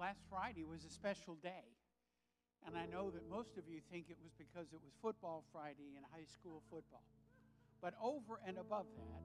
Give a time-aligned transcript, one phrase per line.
[0.00, 1.68] last Friday was a special day.
[2.66, 5.92] And I know that most of you think it was because it was football Friday
[5.96, 7.04] in high school football.
[7.80, 9.24] But over and above that,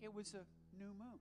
[0.00, 0.44] it was a
[0.76, 1.20] new moon.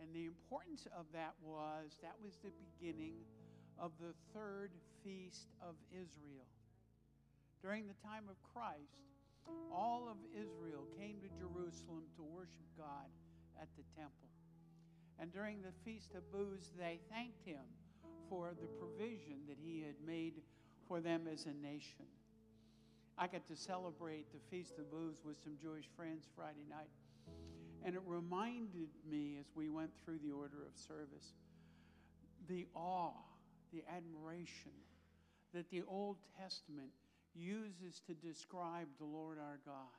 [0.00, 3.16] And the importance of that was that was the beginning
[3.78, 4.72] of the third
[5.04, 6.48] feast of Israel.
[7.62, 9.00] During the time of Christ,
[9.72, 13.08] all of Israel came to Jerusalem to worship God
[13.60, 14.35] at the temple.
[15.18, 17.64] And during the Feast of Booths, they thanked him
[18.28, 20.42] for the provision that he had made
[20.86, 22.06] for them as a nation.
[23.18, 26.90] I got to celebrate the Feast of Booths with some Jewish friends Friday night.
[27.84, 31.32] And it reminded me as we went through the order of service
[32.48, 33.10] the awe,
[33.72, 34.70] the admiration
[35.52, 36.90] that the Old Testament
[37.34, 39.98] uses to describe the Lord our God.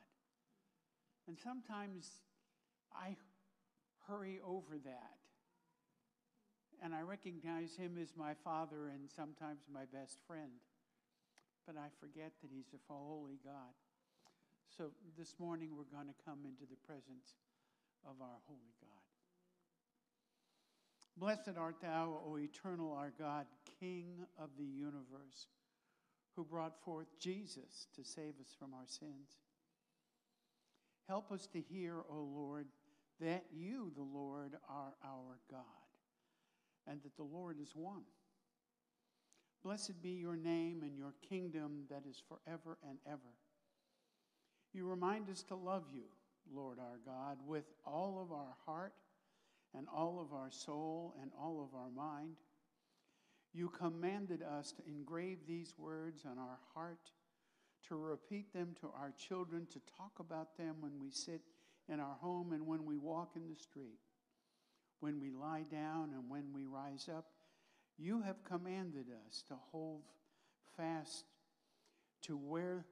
[1.26, 2.10] And sometimes
[2.92, 3.16] I
[4.08, 5.18] hurry over that.
[6.82, 10.62] And I recognize him as my father and sometimes my best friend.
[11.66, 13.74] But I forget that he's a holy God.
[14.76, 17.34] So this morning we're going to come into the presence
[18.06, 19.08] of our holy God.
[21.16, 23.46] Blessed art thou, O eternal our God,
[23.80, 25.48] King of the universe,
[26.36, 29.40] who brought forth Jesus to save us from our sins.
[31.08, 32.66] Help us to hear, O Lord,
[33.20, 35.62] that you, the Lord, are our God,
[36.86, 38.02] and that the Lord is one.
[39.64, 43.34] Blessed be your name and your kingdom that is forever and ever.
[44.72, 46.04] You remind us to love you,
[46.54, 48.94] Lord our God, with all of our heart
[49.76, 52.36] and all of our soul and all of our mind.
[53.52, 57.10] You commanded us to engrave these words on our heart,
[57.88, 61.40] to repeat them to our children, to talk about them when we sit
[61.88, 63.98] in our home and when we walk in the street,
[65.00, 67.26] when we lie down and when we rise up.
[67.98, 70.02] You have commanded us to hold
[70.76, 71.24] fast,
[72.22, 72.84] to wear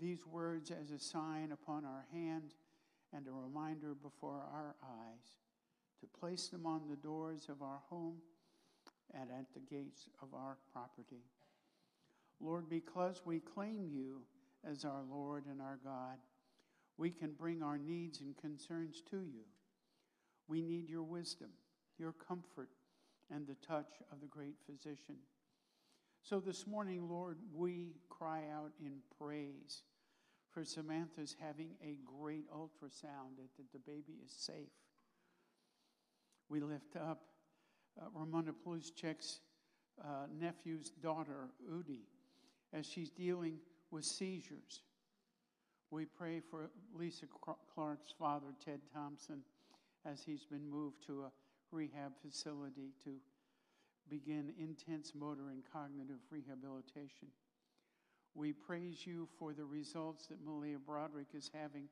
[0.00, 2.54] these words as a sign upon our hand
[3.12, 5.36] and a reminder before our eyes,
[6.00, 8.16] to place them on the doors of our home
[9.14, 11.24] and at the gates of our property.
[12.40, 14.22] Lord, because we claim you
[14.68, 16.16] as our Lord and our God,
[17.02, 19.42] we can bring our needs and concerns to you.
[20.46, 21.48] We need your wisdom,
[21.98, 22.68] your comfort,
[23.28, 25.16] and the touch of the great physician.
[26.22, 29.82] So this morning, Lord, we cry out in praise
[30.52, 34.70] for Samantha's having a great ultrasound that the baby is safe.
[36.48, 37.22] We lift up
[38.00, 39.40] uh, Ramona Pluschek's
[40.00, 42.02] uh, nephew's daughter, Udi,
[42.72, 43.58] as she's dealing
[43.90, 44.82] with seizures.
[45.92, 47.26] We pray for Lisa
[47.74, 49.42] Clark's father, Ted Thompson,
[50.06, 51.30] as he's been moved to a
[51.70, 53.10] rehab facility to
[54.08, 57.28] begin intense motor and cognitive rehabilitation.
[58.34, 61.88] We praise you for the results that Malia Broderick is having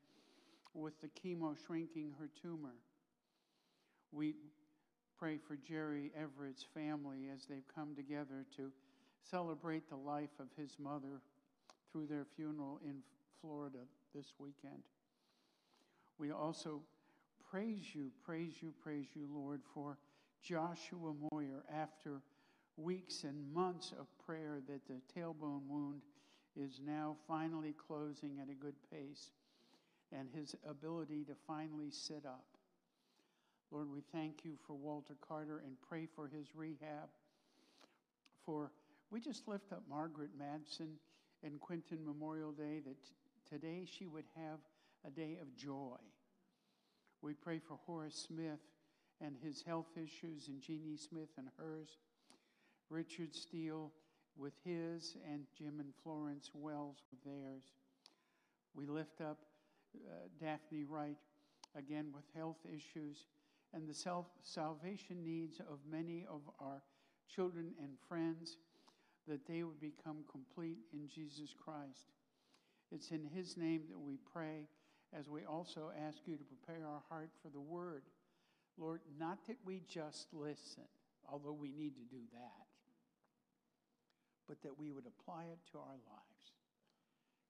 [0.72, 2.77] with the chemo shrinking her tumor.
[4.12, 4.34] We
[5.19, 8.72] pray for Jerry Everett's family as they've come together to
[9.31, 11.21] celebrate the life of his mother
[11.93, 13.03] through their funeral in
[13.40, 13.78] Florida
[14.14, 14.82] this weekend.
[16.18, 16.82] We also
[17.50, 19.96] praise you, praise you, praise you, Lord, for
[20.42, 22.22] Joshua Moyer after
[22.76, 26.02] weeks and months of prayer that the tailbone wound
[26.56, 29.30] is now finally closing at a good pace
[30.12, 32.44] and his ability to finally sit up.
[33.70, 37.08] Lord, we thank you for Walter Carter and pray for his rehab.
[38.44, 38.72] For
[39.10, 40.94] we just lift up Margaret Madsen
[41.44, 42.96] and Quentin Memorial Day that
[43.50, 44.61] today she would have
[45.06, 45.97] a day of joy.
[47.22, 48.61] We pray for Horace Smith
[49.21, 51.99] and his health issues, and Jeannie Smith and hers,
[52.88, 53.93] Richard Steele
[54.37, 57.65] with his, and Jim and Florence Wells with theirs.
[58.75, 59.38] We lift up
[59.94, 61.19] uh, Daphne Wright
[61.77, 63.26] again with health issues
[63.73, 66.82] and the self salvation needs of many of our
[67.29, 68.56] children and friends
[69.29, 72.11] that they would become complete in Jesus Christ.
[72.92, 74.69] It's in His name that we pray
[75.16, 78.02] as we also ask you to prepare our heart for the word.
[78.78, 80.84] Lord, not that we just listen,
[81.31, 82.66] although we need to do that,
[84.48, 86.52] but that we would apply it to our lives.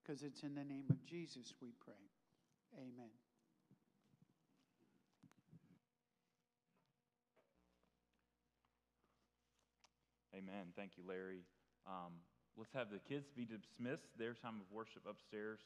[0.03, 1.95] Because it's in the name of Jesus we pray.
[2.77, 3.11] Amen.
[10.35, 10.73] Amen.
[10.75, 11.43] Thank you, Larry.
[11.87, 12.13] Um,
[12.57, 14.11] let's have the kids be dismissed.
[14.19, 15.61] Their time of worship upstairs.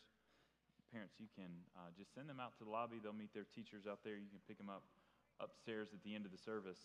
[0.92, 3.00] Parents, you can uh, just send them out to the lobby.
[3.02, 4.14] They'll meet their teachers out there.
[4.14, 4.82] You can pick them up
[5.40, 6.78] upstairs at the end of the service.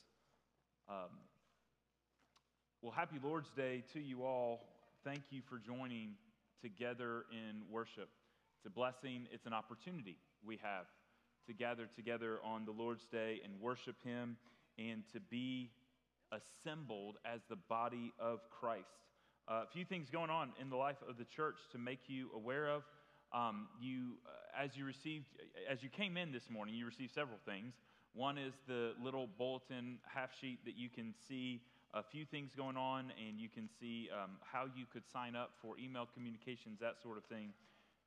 [0.90, 1.14] Um,
[2.82, 4.66] well, happy Lord's Day to you all.
[5.04, 6.16] Thank you for joining
[6.62, 8.10] together in worship.
[8.58, 10.86] It's a blessing, it's an opportunity we have
[11.48, 14.38] to gather together on the Lord's Day and worship Him
[14.78, 15.72] and to be
[16.32, 19.09] assembled as the body of Christ.
[19.52, 22.70] A few things going on in the life of the church to make you aware
[22.70, 22.84] of.
[23.34, 25.26] Um, you, uh, as you received,
[25.68, 27.74] as you came in this morning, you received several things.
[28.14, 31.62] One is the little bulletin half sheet that you can see
[31.96, 35.54] a few things going on, and you can see um, how you could sign up
[35.64, 37.50] for email communications, that sort of thing.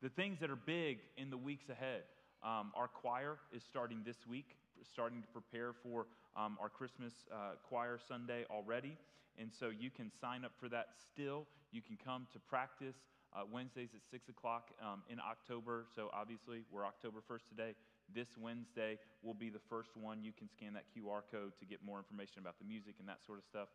[0.01, 2.03] The things that are big in the weeks ahead.
[2.45, 4.55] Um, our choir is starting this week,
[4.93, 6.07] starting to prepare for
[6.37, 8.97] um, our Christmas uh, choir Sunday already.
[9.39, 11.47] And so you can sign up for that still.
[11.71, 12.97] You can come to practice
[13.35, 15.87] uh, Wednesdays at 6 o'clock um, in October.
[15.95, 17.75] So obviously, we're October 1st today.
[18.15, 20.23] This Wednesday will be the first one.
[20.23, 23.25] You can scan that QR code to get more information about the music and that
[23.25, 23.69] sort of stuff.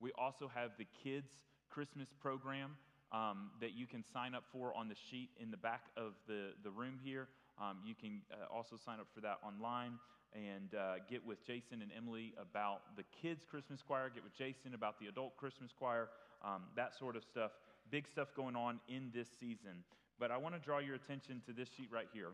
[0.00, 1.32] We also have the kids'
[1.68, 2.76] Christmas program
[3.12, 6.52] um, that you can sign up for on the sheet in the back of the,
[6.62, 7.28] the room here.
[7.60, 9.98] Um, you can uh, also sign up for that online
[10.34, 14.74] and uh, get with Jason and Emily about the kids' Christmas choir, get with Jason
[14.74, 16.08] about the adult Christmas choir,
[16.44, 17.52] um, that sort of stuff.
[17.90, 19.84] Big stuff going on in this season.
[20.18, 22.30] But I want to draw your attention to this sheet right here.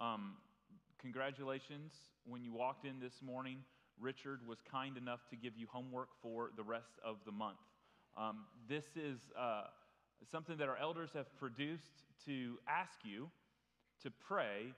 [0.00, 0.34] Um,
[1.00, 1.92] congratulations.
[2.26, 3.58] When you walked in this morning,
[4.00, 7.58] Richard was kind enough to give you homework for the rest of the month.
[8.16, 9.64] Um, this is uh,
[10.30, 13.28] something that our elders have produced to ask you
[14.02, 14.74] to pray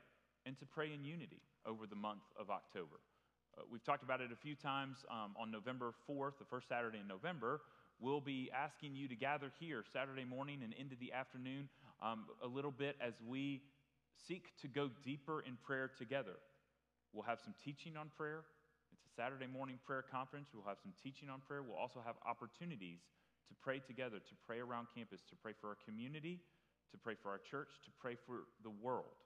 [0.46, 3.00] and to pray in unity over the month of October.
[3.56, 5.04] Uh, we've talked about it a few times.
[5.10, 7.62] Um, on November 4th, the first Saturday in November,
[8.00, 11.68] we'll be asking you to gather here Saturday morning and into the afternoon
[12.02, 13.62] um, a little bit as we
[14.26, 16.36] seek to go deeper in prayer together.
[17.12, 18.42] We'll have some teaching on prayer.
[18.92, 20.48] It's a Saturday morning prayer conference.
[20.52, 21.62] We'll have some teaching on prayer.
[21.62, 23.00] We'll also have opportunities
[23.48, 26.40] to pray together, to pray around campus, to pray for our community,
[26.90, 29.23] to pray for our church, to pray for the world.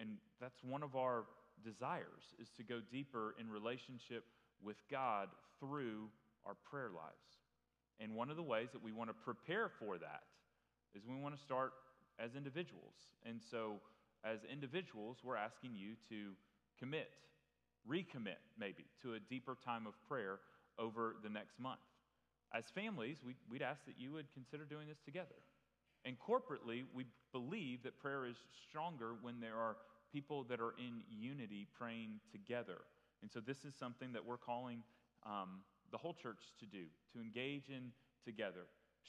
[0.00, 1.24] And that's one of our
[1.64, 4.24] desires is to go deeper in relationship
[4.62, 5.28] with God
[5.60, 6.08] through
[6.46, 7.44] our prayer lives.
[8.00, 10.22] And one of the ways that we want to prepare for that
[10.94, 11.72] is we want to start
[12.18, 12.94] as individuals.
[13.24, 13.80] And so,
[14.24, 16.32] as individuals, we're asking you to
[16.78, 17.10] commit,
[17.88, 20.40] recommit maybe, to a deeper time of prayer
[20.78, 21.80] over the next month.
[22.52, 23.18] As families,
[23.50, 25.34] we'd, ask that you would consider doing this together.
[26.04, 28.36] And corporately, we believe that prayer is
[28.68, 29.76] stronger when there are
[30.12, 32.78] people that are in unity praying together.
[33.22, 34.82] And so, this is something that we're calling
[35.24, 35.60] um,
[35.90, 36.84] the whole church to do,
[37.14, 37.90] to engage in
[38.24, 38.66] together.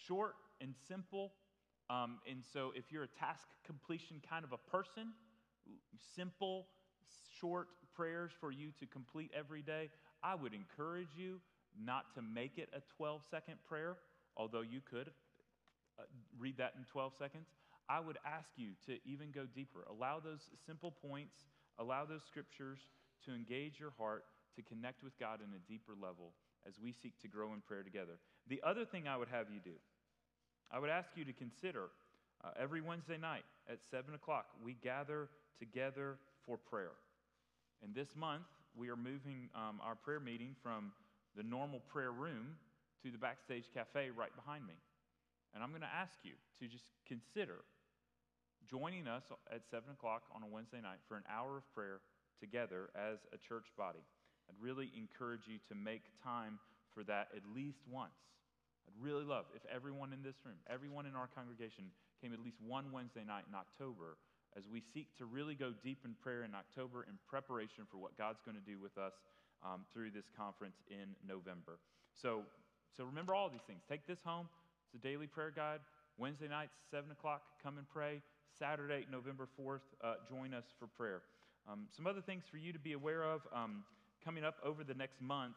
[0.07, 1.33] Short and simple.
[1.89, 5.09] Um, and so, if you're a task completion kind of a person,
[6.15, 6.67] simple,
[7.39, 9.89] short prayers for you to complete every day,
[10.23, 11.39] I would encourage you
[11.83, 13.97] not to make it a 12 second prayer,
[14.37, 15.11] although you could
[15.99, 16.03] uh,
[16.39, 17.47] read that in 12 seconds.
[17.87, 19.85] I would ask you to even go deeper.
[19.89, 21.35] Allow those simple points,
[21.79, 22.79] allow those scriptures
[23.25, 24.25] to engage your heart,
[24.55, 26.31] to connect with God in a deeper level
[26.67, 28.17] as we seek to grow in prayer together.
[28.47, 29.77] The other thing I would have you do,
[30.71, 31.89] I would ask you to consider
[32.43, 36.91] uh, every Wednesday night at 7 o'clock, we gather together for prayer.
[37.83, 40.91] And this month, we are moving um, our prayer meeting from
[41.35, 42.55] the normal prayer room
[43.03, 44.73] to the backstage cafe right behind me.
[45.55, 47.63] And I'm going to ask you to just consider
[48.67, 52.03] joining us at 7 o'clock on a Wednesday night for an hour of prayer
[52.43, 54.03] together as a church body.
[54.51, 56.59] I'd really encourage you to make time
[56.93, 58.19] for that at least once.
[58.83, 61.85] I'd really love if everyone in this room, everyone in our congregation
[62.21, 64.17] came at least one Wednesday night in October
[64.57, 68.17] as we seek to really go deep in prayer in October in preparation for what
[68.17, 69.13] God's going to do with us
[69.63, 71.79] um, through this conference in November.
[72.13, 72.43] So,
[72.95, 73.81] so remember all these things.
[73.87, 74.47] Take this home.
[74.95, 75.81] A daily prayer guide.
[76.17, 78.21] Wednesday nights, 7 o'clock, come and pray.
[78.57, 81.21] Saturday, November 4th, uh, join us for prayer.
[81.69, 83.41] Um, some other things for you to be aware of.
[83.53, 83.83] Um,
[84.23, 85.55] coming up over the next month,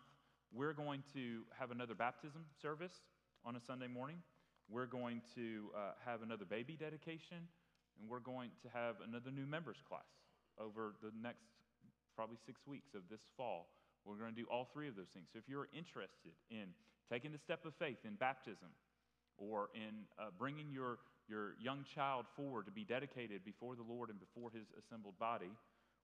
[0.53, 2.95] we're going to have another baptism service
[3.45, 4.17] on a Sunday morning.
[4.69, 7.47] We're going to uh, have another baby dedication,
[8.01, 10.11] and we're going to have another new members class
[10.59, 11.47] over the next
[12.17, 13.69] probably six weeks of this fall.
[14.05, 15.29] We're going to do all three of those things.
[15.33, 16.75] So if you're interested in
[17.09, 18.75] taking the step of faith in baptism
[19.39, 20.99] or in uh, bringing your,
[21.31, 25.55] your young child forward to be dedicated before the Lord and before his assembled body,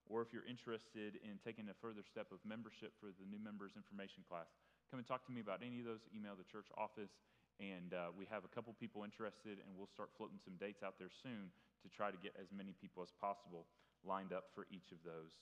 [0.07, 3.75] or if you're interested in taking a further step of membership for the new members
[3.75, 4.47] information class,
[4.88, 6.05] come and talk to me about any of those.
[6.14, 7.12] Email the church office,
[7.59, 11.00] and uh, we have a couple people interested, and we'll start floating some dates out
[11.00, 11.50] there soon
[11.83, 13.67] to try to get as many people as possible
[14.05, 15.33] lined up for each of those.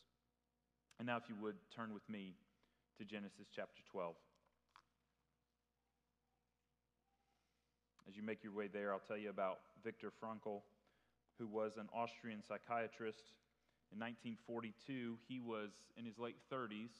[1.03, 2.39] And now, if you would turn with me
[2.99, 4.15] to Genesis chapter 12.
[8.09, 10.63] As you make your way there, I'll tell you about Viktor Frankl,
[11.39, 13.33] who was an Austrian psychiatrist.
[13.93, 16.91] In 1942, he was in his late 30s,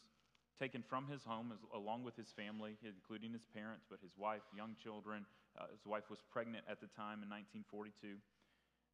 [0.61, 4.43] taken from his home as, along with his family, including his parents, but his wife,
[4.57, 5.27] young children.
[5.59, 8.17] Uh, his wife was pregnant at the time in 1942.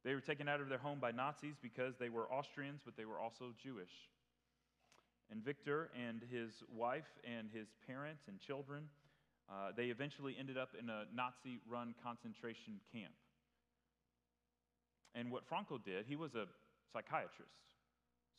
[0.03, 3.05] They were taken out of their home by Nazis because they were Austrians, but they
[3.05, 3.91] were also Jewish.
[5.29, 8.89] And Viktor and his wife and his parents and children,
[9.49, 13.13] uh, they eventually ended up in a Nazi run concentration camp.
[15.15, 16.45] And what Frankl did, he was a
[16.93, 17.57] psychiatrist.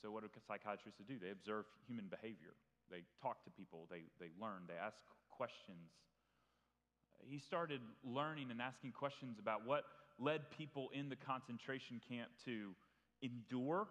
[0.00, 1.18] So, what do psychiatrists do?
[1.20, 2.54] They observe human behavior,
[2.90, 4.96] they talk to people, they, they learn, they ask
[5.28, 5.90] questions.
[7.22, 9.84] He started learning and asking questions about what
[10.18, 12.72] led people in the concentration camp to
[13.20, 13.88] endure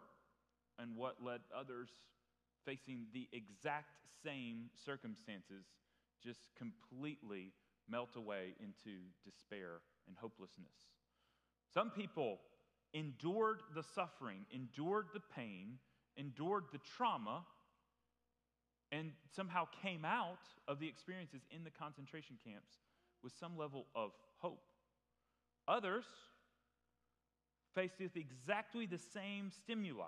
[0.80, 1.90] and what led others
[2.66, 5.66] facing the exact same circumstances
[6.24, 7.54] just completely
[7.90, 10.74] melt away into despair and hopelessness.
[11.74, 12.40] Some people
[12.94, 15.78] endured the suffering, endured the pain,
[16.18, 17.46] endured the trauma,
[18.92, 22.72] and somehow came out of the experiences in the concentration camps
[23.24, 24.64] with some level of hope.
[25.68, 26.06] Others
[27.76, 30.06] faced with exactly the same stimuli,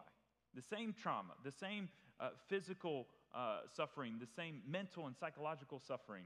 [0.56, 1.90] the same trauma, the same
[2.20, 6.26] uh, physical uh, suffering, the same mental and psychological suffering,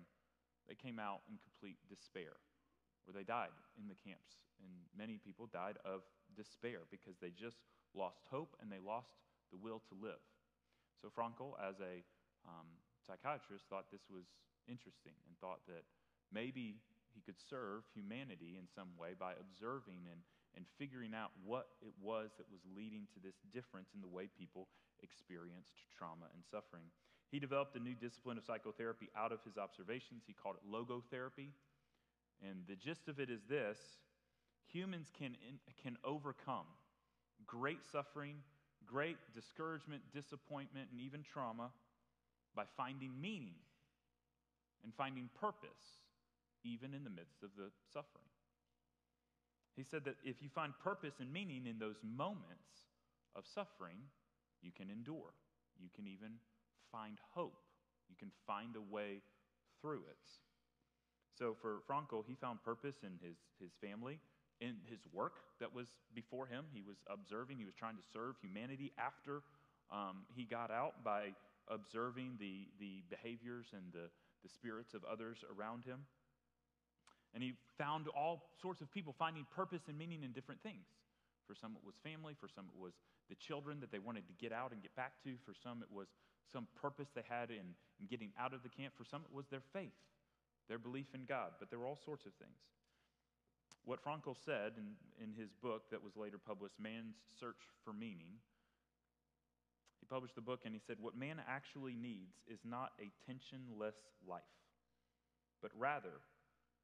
[0.68, 2.42] they came out in complete despair,
[3.06, 4.42] or they died in the camps.
[4.64, 6.02] And many people died of
[6.36, 7.58] despair because they just
[7.94, 9.14] lost hope and they lost
[9.52, 10.22] the will to live.
[11.02, 12.02] So Frankl, as a
[12.48, 12.66] um,
[13.06, 14.26] psychiatrist, thought this was
[14.68, 15.86] interesting and thought that
[16.34, 16.82] maybe
[17.14, 20.22] he could serve humanity in some way by observing and,
[20.56, 24.30] and figuring out what it was that was leading to this difference in the way
[24.32, 24.68] people
[25.04, 26.88] experienced trauma and suffering.
[27.32, 30.24] He developed a new discipline of psychotherapy out of his observations.
[30.26, 31.52] He called it logotherapy.
[32.42, 33.78] And the gist of it is this
[34.72, 36.68] humans can, in, can overcome
[37.46, 38.38] great suffering,
[38.86, 41.72] great discouragement, disappointment, and even trauma
[42.56, 43.60] by finding meaning
[44.84, 46.04] and finding purpose
[46.64, 48.35] even in the midst of the suffering.
[49.76, 52.88] He said that if you find purpose and meaning in those moments
[53.36, 53.98] of suffering,
[54.62, 55.34] you can endure.
[55.80, 56.40] You can even
[56.92, 57.60] find hope.
[58.10, 59.22] You can find a way
[59.82, 60.24] through it.
[61.38, 64.20] So for Frankl, he found purpose in his, his family,
[64.62, 66.66] in his work that was before him.
[66.74, 69.42] He was observing, he was trying to serve humanity after
[69.92, 71.36] um, he got out by
[71.68, 74.10] observing the, the behaviors and the,
[74.44, 76.00] the spirits of others around him.
[77.36, 80.88] And he found all sorts of people finding purpose and meaning in different things.
[81.46, 82.34] For some, it was family.
[82.40, 82.94] For some, it was
[83.30, 85.36] the children that they wanted to get out and get back to.
[85.46, 86.08] For some, it was
[86.52, 88.94] some purpose they had in, in getting out of the camp.
[88.98, 90.00] For some, it was their faith,
[90.70, 91.52] their belief in God.
[91.60, 92.58] But there were all sorts of things.
[93.84, 98.40] What Frankl said in, in his book that was later published, Man's Search for Meaning,
[100.00, 103.98] he published the book and he said, What man actually needs is not a tensionless
[104.28, 104.42] life,
[105.62, 106.22] but rather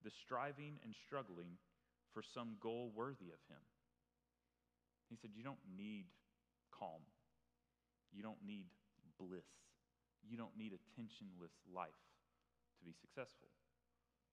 [0.04, 1.58] the striving and struggling
[2.14, 3.62] for some goal worthy of him.
[5.10, 6.06] He said, You don't need
[6.72, 7.04] calm.
[8.12, 8.66] You don't need
[9.20, 9.48] bliss.
[10.28, 12.02] You don't need a tensionless life
[12.80, 13.50] to be successful.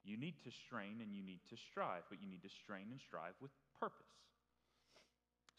[0.04, 3.00] You need to strain and you need to strive, but you need to strain and
[3.00, 4.06] strive with purpose.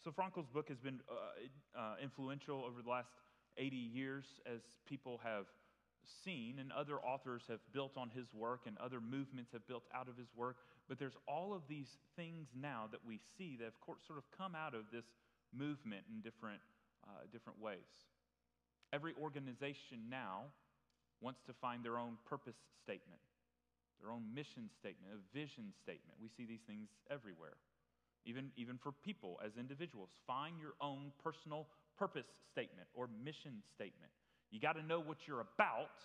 [0.02, 3.10] So, Frankl's book has been uh, uh, influential over the last
[3.58, 5.44] 80 years as people have
[6.24, 10.08] seen, and other authors have built on his work, and other movements have built out
[10.08, 10.56] of his work.
[10.88, 14.54] But there's all of these things now that we see that have sort of come
[14.54, 15.04] out of this
[15.52, 16.60] movement in different,
[17.06, 17.90] uh, different ways.
[18.92, 20.50] Every organization now
[21.20, 23.20] wants to find their own purpose statement,
[24.00, 26.18] their own mission statement, a vision statement.
[26.20, 27.56] We see these things everywhere.
[28.26, 34.12] Even, even for people as individuals, find your own personal purpose statement or mission statement.
[34.50, 36.02] You got to know what you're about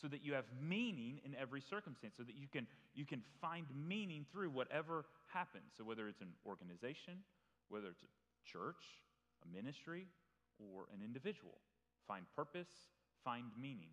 [0.00, 3.66] so that you have meaning in every circumstance, so that you can, you can find
[3.88, 5.64] meaning through whatever happens.
[5.76, 7.22] So, whether it's an organization,
[7.68, 8.82] whether it's a church,
[9.44, 10.06] a ministry,
[10.58, 11.58] or an individual,
[12.08, 12.68] find purpose,
[13.22, 13.90] find meaning.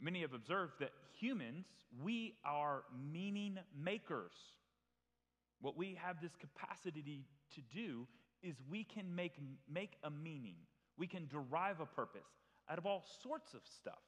[0.00, 1.66] Many have observed that humans,
[2.02, 4.32] we are meaning makers.
[5.60, 8.06] What we have this capacity to do
[8.42, 9.34] is we can make,
[9.70, 10.56] make a meaning,
[10.96, 12.39] we can derive a purpose
[12.70, 14.02] out of all sorts of stuff.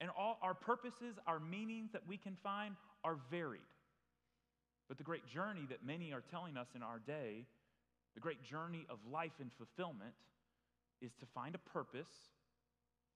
[0.00, 3.60] And all our purposes, our meanings that we can find are varied.
[4.88, 7.44] But the great journey that many are telling us in our day,
[8.14, 10.14] the great journey of life and fulfillment,
[11.02, 12.30] is to find a purpose.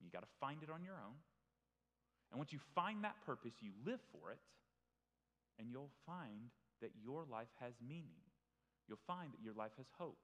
[0.02, 1.14] You got to find it on your own.
[2.30, 4.38] And once you find that purpose, you live for it,
[5.58, 8.18] and you'll find that your life has meaning.
[8.88, 10.18] You'll find that your life has hope.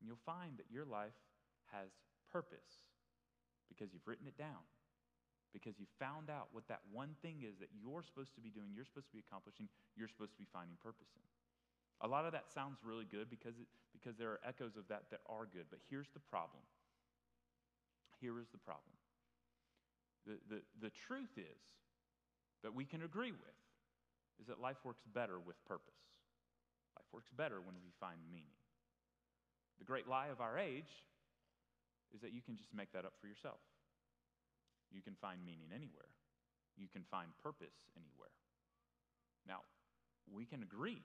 [0.00, 1.14] And you'll find that your life
[1.70, 1.88] has
[2.32, 2.82] purpose
[3.72, 4.60] because you've written it down,
[5.56, 8.76] because you found out what that one thing is that you're supposed to be doing,
[8.76, 11.24] you're supposed to be accomplishing, you're supposed to be finding purpose in.
[12.04, 15.08] A lot of that sounds really good because, it, because there are echoes of that
[15.08, 15.70] that are good.
[15.72, 16.60] But here's the problem.
[18.20, 18.92] Here is the problem.
[20.26, 21.62] The, the, the truth is
[22.62, 23.58] that we can agree with
[24.40, 26.02] is that life works better with purpose.
[26.98, 28.58] Life works better when we find meaning.
[29.78, 30.90] The great lie of our age
[32.14, 33.60] is that you can just make that up for yourself.
[34.90, 36.12] You can find meaning anywhere,
[36.76, 38.34] you can find purpose anywhere.
[39.46, 39.60] Now,
[40.30, 41.02] we can agree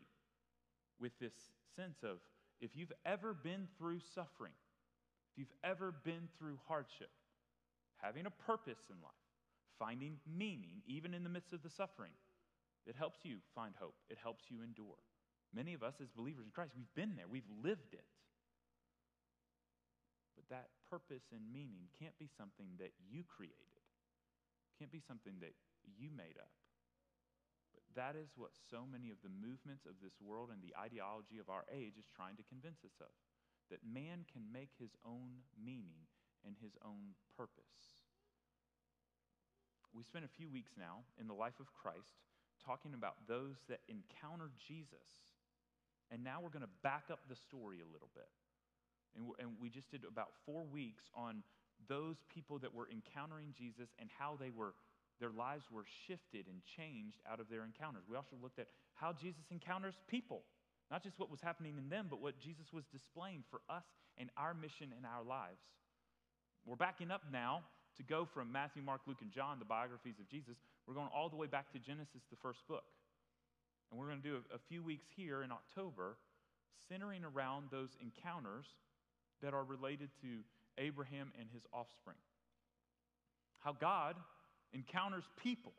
[1.00, 1.34] with this
[1.76, 2.18] sense of
[2.60, 4.54] if you've ever been through suffering,
[5.32, 7.10] if you've ever been through hardship,
[7.98, 9.12] having a purpose in life,
[9.80, 12.12] finding meaning, even in the midst of the suffering,
[12.86, 13.96] it helps you find hope.
[14.10, 14.98] It helps you endure.
[15.54, 18.06] Many of us, as believers in Christ, we've been there, we've lived it.
[20.36, 23.84] But that purpose and meaning can't be something that you created,
[24.80, 25.54] can't be something that
[25.86, 26.56] you made up.
[27.76, 31.38] But that is what so many of the movements of this world and the ideology
[31.38, 33.14] of our age is trying to convince us of
[33.70, 36.08] that man can make his own meaning
[36.48, 38.08] and his own purpose.
[39.92, 42.16] We spent a few weeks now in the life of Christ
[42.64, 45.26] talking about those that encountered Jesus.
[46.12, 48.30] And now we're going to back up the story a little bit.
[49.18, 51.44] And, and we just did about four weeks on
[51.90, 54.74] those people that were encountering Jesus and how they were,
[55.20, 58.04] their lives were shifted and changed out of their encounters.
[58.10, 60.44] We also looked at how Jesus encounters people,
[60.92, 63.86] not just what was happening in them, but what Jesus was displaying for us
[64.18, 65.62] and our mission in our lives.
[66.66, 67.64] We're backing up now
[67.98, 70.58] to go from Matthew, Mark, Luke, and John, the biographies of Jesus.
[70.86, 72.84] We're going all the way back to Genesis, the first book.
[73.90, 76.18] And we're going to do a, a few weeks here in October
[76.90, 78.68] centering around those encounters
[79.42, 80.40] that are related to
[80.78, 82.18] Abraham and his offspring.
[83.60, 84.16] How God
[84.74, 85.74] encounters people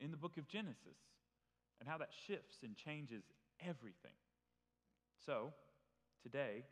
[0.00, 0.98] in the book of Genesis
[1.80, 3.24] and how that shifts and changes
[3.60, 4.16] everything.
[5.26, 5.52] So,
[6.22, 6.64] today,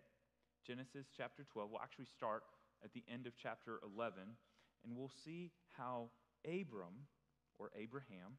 [0.67, 2.43] Genesis chapter 12, we'll actually start
[2.85, 4.21] at the end of chapter 11,
[4.85, 6.09] and we'll see how
[6.47, 7.09] Abram,
[7.59, 8.39] or Abraham,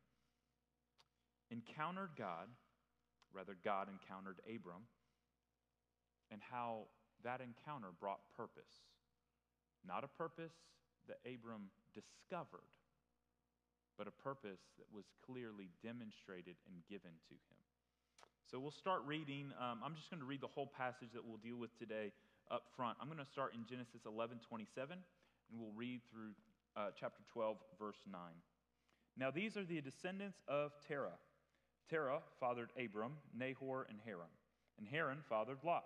[1.51, 2.47] encountered God,
[3.33, 4.83] rather, God encountered Abram,
[6.31, 6.85] and how
[7.23, 8.83] that encounter brought purpose.
[9.85, 10.53] Not a purpose
[11.07, 12.67] that Abram discovered,
[13.97, 17.59] but a purpose that was clearly demonstrated and given to him.
[18.49, 19.51] So we'll start reading.
[19.59, 22.11] Um, I'm just going to read the whole passage that we'll deal with today
[22.49, 22.97] up front.
[22.99, 26.33] I'm going to start in Genesis 11 27, and we'll read through
[26.75, 28.19] uh, chapter 12, verse 9.
[29.17, 31.19] Now, these are the descendants of Terah.
[31.89, 34.31] Terah fathered Abram, Nahor, and Haran.
[34.77, 35.83] And Haran fathered Lot.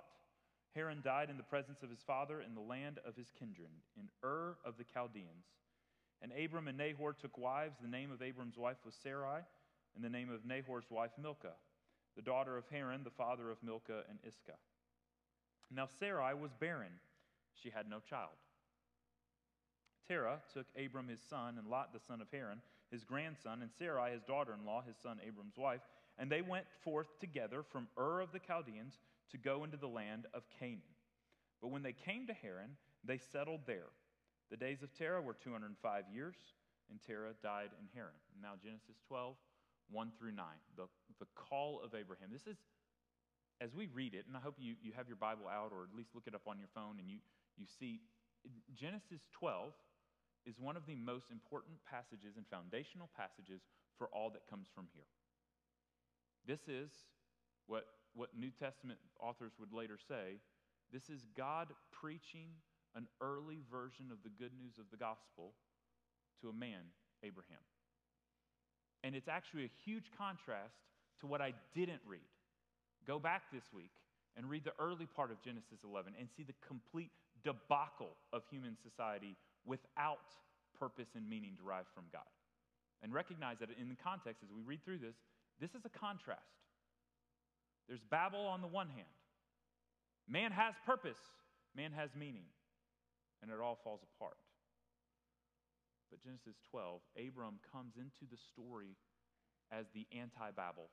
[0.76, 4.10] Haran died in the presence of his father in the land of his kindred, in
[4.24, 5.46] Ur of the Chaldeans.
[6.22, 7.76] And Abram and Nahor took wives.
[7.82, 9.42] The name of Abram's wife was Sarai,
[9.96, 11.56] and the name of Nahor's wife Milcah,
[12.16, 14.58] the daughter of Haran, the father of Milcah and Iscah.
[15.70, 16.94] Now Sarai was barren,
[17.62, 18.38] she had no child.
[20.08, 24.12] Terah took Abram his son, and Lot the son of Haran, his grandson, and Sarai
[24.12, 25.82] his daughter in law, his son Abram's wife,
[26.18, 29.00] and they went forth together from Ur of the Chaldeans
[29.32, 30.82] to go into the land of Canaan.
[31.62, 32.72] But when they came to Haran,
[33.04, 33.90] they settled there.
[34.52, 36.36] The days of Terah were 205 years,
[36.90, 38.20] and Terah died in Haran.
[38.42, 39.36] Now, Genesis 12,
[39.90, 40.46] 1 through 9,
[40.78, 40.88] the,
[41.20, 42.30] the call of Abraham.
[42.32, 42.58] This is
[43.62, 45.96] as we read it, and I hope you, you have your Bible out or at
[45.96, 47.20] least look it up on your phone and you,
[47.56, 48.02] you see,
[48.76, 49.72] Genesis 12
[50.46, 53.62] is one of the most important passages and foundational passages
[53.98, 55.08] for all that comes from here.
[56.46, 56.92] This is
[57.68, 60.40] what, what New Testament authors would later say
[60.92, 62.50] this is God preaching
[62.96, 65.54] an early version of the good news of the gospel
[66.42, 67.64] to a man, Abraham.
[69.04, 70.78] And it's actually a huge contrast
[71.22, 72.30] to what I didn't read.
[73.08, 73.92] Go back this week
[74.38, 77.12] and read the early part of Genesis 11 and see the complete
[77.44, 80.32] debacle of human society without
[80.80, 82.30] purpose and meaning derived from God.
[83.02, 85.16] And recognize that in the context, as we read through this,
[85.60, 86.63] this is a contrast.
[87.88, 89.08] There's Babel on the one hand.
[90.28, 91.20] Man has purpose,
[91.76, 92.46] man has meaning,
[93.42, 94.38] and it all falls apart.
[96.10, 98.96] But Genesis 12, Abram comes into the story
[99.72, 100.90] as the anti Babel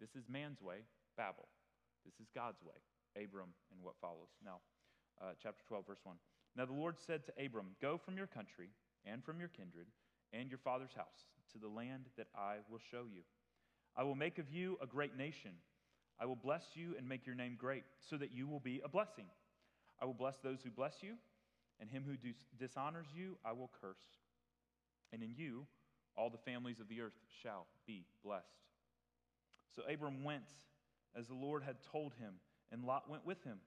[0.00, 0.80] this is man's way,
[1.20, 1.44] Babel.
[2.08, 2.80] This is God's way,
[3.22, 4.32] Abram and what follows.
[4.42, 4.64] Now,
[5.20, 6.16] uh, chapter 12, verse 1.
[6.56, 8.72] Now the Lord said to Abram, Go from your country
[9.04, 9.92] and from your kindred
[10.32, 13.28] and your father's house to the land that I will show you.
[13.96, 15.52] I will make of you a great nation.
[16.20, 18.88] I will bless you and make your name great, so that you will be a
[18.88, 19.26] blessing.
[20.00, 21.14] I will bless those who bless you,
[21.80, 22.16] and him who
[22.58, 24.04] dishonors you I will curse.
[25.12, 25.66] And in you
[26.16, 28.46] all the families of the earth shall be blessed.
[29.74, 30.44] So Abram went
[31.16, 32.34] as the Lord had told him,
[32.72, 33.58] and Lot went with him.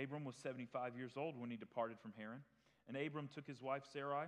[0.00, 2.40] Abram was 75 years old when he departed from Haran.
[2.88, 4.26] And Abram took his wife Sarai,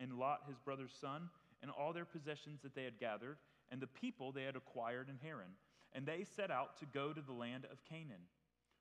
[0.00, 1.28] and Lot his brother's son,
[1.60, 3.36] and all their possessions that they had gathered,
[3.72, 5.56] and the people they had acquired in Haran.
[5.94, 8.28] And they set out to go to the land of Canaan.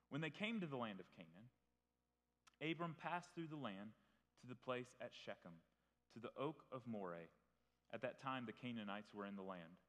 [0.09, 1.47] When they came to the land of Canaan,
[2.61, 3.95] Abram passed through the land
[4.41, 5.63] to the place at Shechem,
[6.13, 7.31] to the oak of Moreh.
[7.93, 9.79] At that time, the Canaanites were in the land.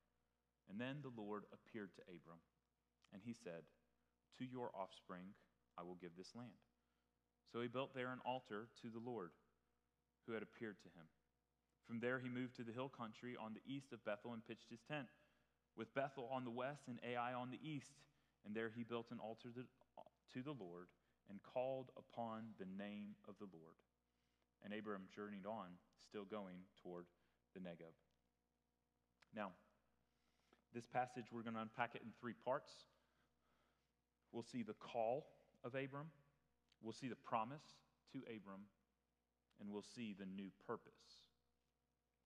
[0.70, 2.38] And then the Lord appeared to Abram,
[3.12, 3.66] and he said,
[4.38, 5.34] To your offspring
[5.76, 6.62] I will give this land.
[7.52, 9.30] So he built there an altar to the Lord
[10.26, 11.06] who had appeared to him.
[11.86, 14.70] From there he moved to the hill country on the east of Bethel and pitched
[14.70, 15.08] his tent,
[15.76, 17.92] with Bethel on the west and Ai on the east.
[18.44, 20.88] And there he built an altar to the Lord
[21.30, 23.76] and called upon the name of the Lord.
[24.64, 27.06] And Abram journeyed on, still going toward
[27.54, 27.94] the Negeb.
[29.34, 29.50] Now,
[30.74, 32.72] this passage, we're going to unpack it in three parts.
[34.32, 35.26] We'll see the call
[35.64, 36.06] of Abram,
[36.82, 37.62] we'll see the promise
[38.12, 38.62] to Abram,
[39.60, 41.21] and we'll see the new purpose.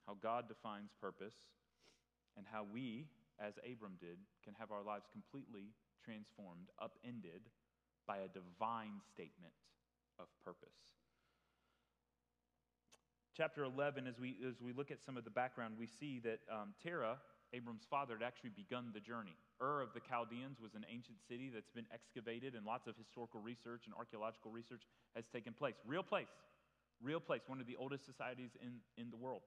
[0.07, 1.35] How God defines purpose,
[2.37, 3.07] and how we,
[3.41, 7.51] as Abram did, can have our lives completely transformed, upended
[8.07, 9.55] by a divine statement
[10.19, 10.95] of purpose.
[13.37, 16.41] Chapter 11, as we, as we look at some of the background, we see that
[16.49, 17.19] um, Terah
[17.53, 19.37] Abram's father had actually begun the journey.
[19.61, 23.41] Ur of the Chaldeans was an ancient city that's been excavated, and lots of historical
[23.41, 24.83] research and archaeological research
[25.15, 25.75] has taken place.
[25.87, 26.33] Real place,
[27.03, 29.43] real place, one of the oldest societies in, in the world.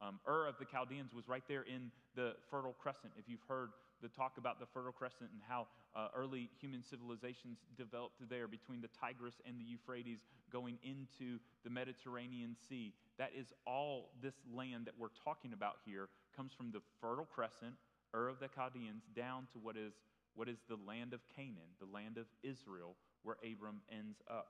[0.00, 3.12] Um, Ur of the Chaldeans was right there in the Fertile Crescent.
[3.16, 3.70] If you've heard
[4.02, 8.82] the talk about the Fertile Crescent and how uh, early human civilizations developed there between
[8.82, 10.18] the Tigris and the Euphrates
[10.52, 16.08] going into the Mediterranean Sea, that is all this land that we're talking about here
[16.36, 17.72] comes from the Fertile Crescent,
[18.14, 19.94] Ur of the Chaldeans, down to what is,
[20.34, 24.48] what is the land of Canaan, the land of Israel, where Abram ends up.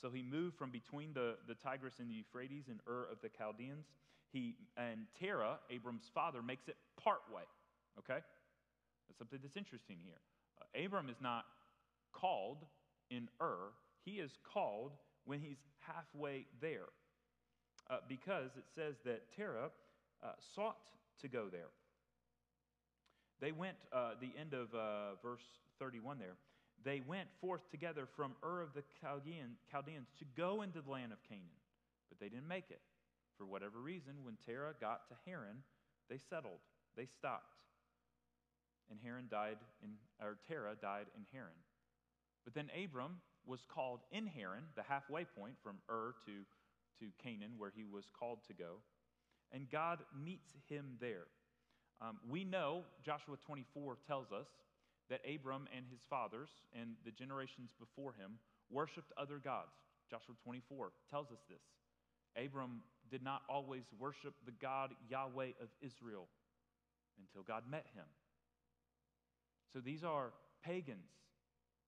[0.00, 3.28] So he moved from between the, the Tigris and the Euphrates and Ur of the
[3.28, 3.86] Chaldeans.
[4.32, 7.42] He, and Terah, Abram's father, makes it part way.
[7.98, 8.20] Okay?
[9.08, 10.20] That's something that's interesting here.
[10.60, 11.44] Uh, Abram is not
[12.12, 12.64] called
[13.10, 13.72] in Ur,
[14.04, 14.92] he is called
[15.24, 16.88] when he's halfway there.
[17.90, 19.70] Uh, because it says that Terah
[20.22, 20.90] uh, sought
[21.22, 21.70] to go there.
[23.40, 25.44] They went, uh, the end of uh, verse
[25.78, 26.36] 31 there,
[26.84, 31.12] they went forth together from Ur of the Chaldean, Chaldeans to go into the land
[31.12, 31.44] of Canaan,
[32.08, 32.80] but they didn't make it.
[33.38, 35.62] For whatever reason, when Terah got to Haran,
[36.10, 36.60] they settled,
[36.96, 37.62] they stopped.
[38.90, 41.60] And Haran died in, or Terah died in Haran.
[42.44, 46.32] But then Abram was called in Haran, the halfway point from Ur to,
[47.00, 48.80] to Canaan, where he was called to go
[49.52, 51.26] and God meets him there.
[52.00, 54.46] Um, we know, Joshua 24 tells us,
[55.08, 58.36] that Abram and his fathers and the generations before him
[58.68, 59.72] worshiped other gods.
[60.10, 61.64] Joshua 24 tells us this.
[62.36, 66.26] Abram did not always worship the God Yahweh of Israel
[67.18, 68.04] until God met him.
[69.72, 71.10] So these are pagans.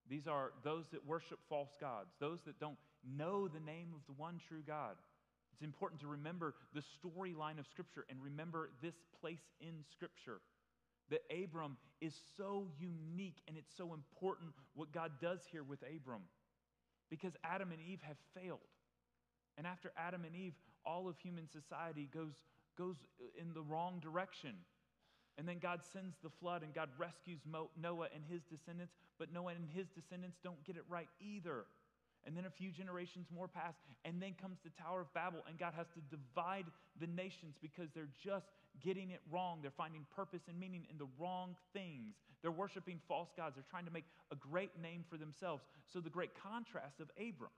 [0.08, 2.78] These are those that worship false gods, those that don't
[3.16, 4.96] know the name of the one true God.
[5.52, 10.40] It's important to remember the storyline of Scripture and remember this place in Scripture.
[11.10, 16.22] That Abram is so unique and it's so important what God does here with Abram.
[17.10, 18.60] Because Adam and Eve have failed.
[19.60, 20.54] And after Adam and Eve,
[20.86, 22.32] all of human society goes,
[22.78, 22.96] goes
[23.38, 24.54] in the wrong direction.
[25.36, 29.52] And then God sends the flood and God rescues Noah and his descendants, but Noah
[29.52, 31.66] and his descendants don't get it right either.
[32.24, 33.74] And then a few generations more pass,
[34.06, 36.64] and then comes the Tower of Babel, and God has to divide
[36.98, 38.46] the nations because they're just
[38.82, 39.58] getting it wrong.
[39.60, 42.16] They're finding purpose and meaning in the wrong things.
[42.40, 43.56] They're worshiping false gods.
[43.56, 45.64] They're trying to make a great name for themselves.
[45.86, 47.52] So, the great contrast of Abram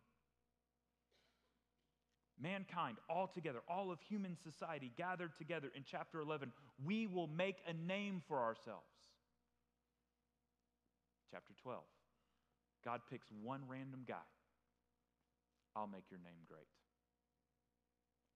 [2.42, 6.52] mankind all together, all of human society gathered together in chapter 11,
[6.84, 8.88] we will make a name for ourselves.
[11.30, 11.80] Chapter 12,
[12.84, 14.26] God picks one random guy
[15.74, 16.68] I'll make your name great.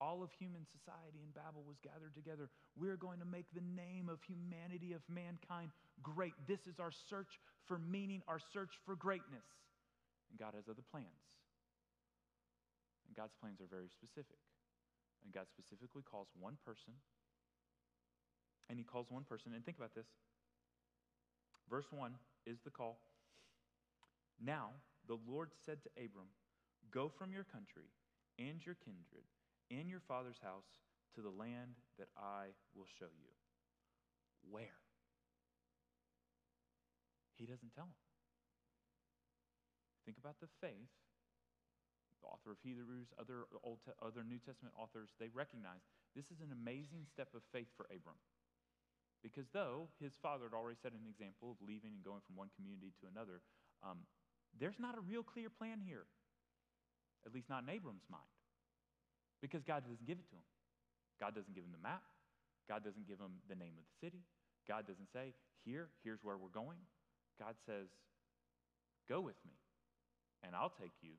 [0.01, 2.51] All of human society in Babel was gathered together.
[2.77, 6.35] We're going to make the name of humanity, of mankind, great.
[6.47, 9.45] This is our search for meaning, our search for greatness.
[10.31, 11.25] And God has other plans.
[13.07, 14.39] And God's plans are very specific.
[15.25, 16.95] And God specifically calls one person.
[18.69, 19.53] And he calls one person.
[19.55, 20.07] And think about this.
[21.71, 22.15] Verse 1
[22.47, 22.99] is the call.
[24.43, 24.71] Now
[25.07, 26.31] the Lord said to Abram,
[26.91, 27.91] Go from your country
[28.39, 29.27] and your kindred
[29.71, 30.79] and your father's house
[31.15, 33.33] to the land that I will show you.
[34.51, 34.79] Where?
[37.35, 38.01] He doesn't tell him.
[40.05, 40.93] Think about the faith.
[42.27, 45.87] The author of Hebrews, other, Old, other New Testament authors, they recognize
[46.19, 48.19] this is an amazing step of faith for Abram.
[49.23, 52.51] Because though his father had already set an example of leaving and going from one
[52.59, 53.47] community to another,
[53.87, 54.03] um,
[54.59, 56.11] there's not a real clear plan here,
[57.23, 58.35] at least not in Abram's mind,
[59.39, 60.49] because God doesn't give it to him.
[61.23, 62.03] God doesn't give him the map.
[62.67, 64.27] God doesn't give him the name of the city.
[64.67, 65.31] God doesn't say,
[65.63, 66.83] Here, here's where we're going.
[67.39, 67.87] God says,
[69.07, 69.55] Go with me,
[70.43, 71.15] and I'll take you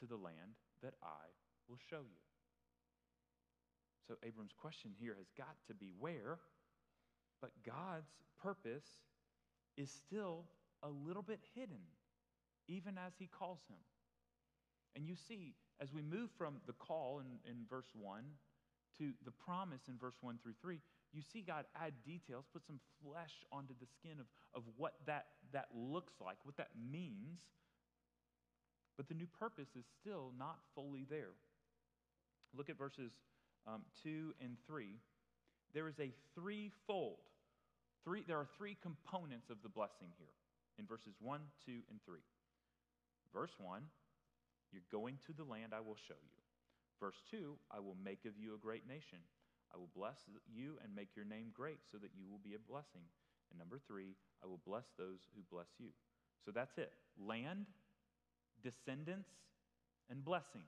[0.00, 1.28] to the land that I
[1.68, 2.20] will show you.
[4.08, 6.38] So, Abram's question here has got to be where,
[7.40, 8.10] but God's
[8.42, 8.88] purpose
[9.76, 10.44] is still
[10.82, 11.80] a little bit hidden,
[12.66, 13.78] even as he calls him.
[14.96, 18.24] And you see, as we move from the call in, in verse 1
[18.98, 20.80] to the promise in verse 1 through 3,
[21.12, 25.26] you see God add details, put some flesh onto the skin of, of what that,
[25.52, 27.40] that looks like, what that means.
[29.00, 31.32] But the new purpose is still not fully there.
[32.52, 33.16] Look at verses
[33.66, 35.00] um, 2 and 3.
[35.72, 37.24] There is a threefold,
[38.04, 40.36] three, there are three components of the blessing here
[40.76, 42.20] in verses 1, 2, and 3.
[43.32, 43.80] Verse 1,
[44.70, 46.36] you're going to the land I will show you.
[47.00, 49.24] Verse 2, I will make of you a great nation.
[49.72, 52.68] I will bless you and make your name great so that you will be a
[52.68, 53.08] blessing.
[53.48, 54.12] And number three,
[54.44, 55.88] I will bless those who bless you.
[56.44, 57.64] So that's it land,
[58.62, 59.28] descendants,
[60.10, 60.66] and blessing.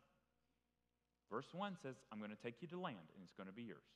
[1.30, 3.62] Verse 1 says, I'm going to take you to land and it's going to be
[3.62, 3.88] yours.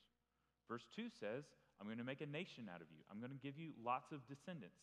[0.68, 1.44] Verse 2 says,
[1.80, 3.04] I'm going to make a nation out of you.
[3.10, 4.80] I'm going to give you lots of descendants.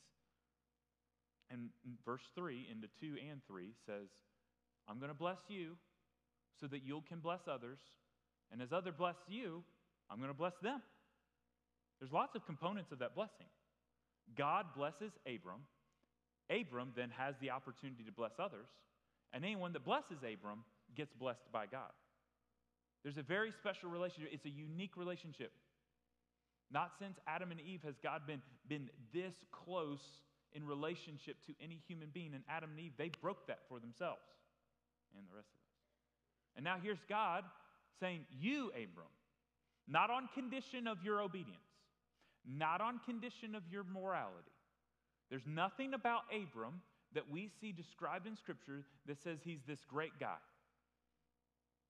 [1.52, 1.70] And
[2.06, 4.08] verse 3 into 2 and 3 says,
[4.88, 5.76] I'm going to bless you
[6.60, 7.80] so that you can bless others.
[8.52, 9.64] And as others bless you,
[10.10, 10.82] I'm going to bless them.
[12.00, 13.48] There's lots of components of that blessing.
[14.38, 15.62] God blesses Abram.
[16.50, 18.68] Abram then has the opportunity to bless others.
[19.34, 20.64] And anyone that blesses Abram
[20.96, 21.92] gets blessed by God.
[23.04, 24.30] There's a very special relationship.
[24.32, 25.52] It's a unique relationship.
[26.72, 30.00] Not since Adam and Eve has God been, been this close
[30.54, 32.34] in relationship to any human being.
[32.34, 34.22] And Adam and Eve, they broke that for themselves
[35.18, 35.64] and the rest of us.
[36.56, 37.44] And now here's God
[38.00, 39.12] saying, You, Abram,
[39.88, 41.58] not on condition of your obedience,
[42.46, 44.52] not on condition of your morality.
[45.30, 46.82] There's nothing about Abram
[47.14, 50.38] that we see described in Scripture that says he's this great guy.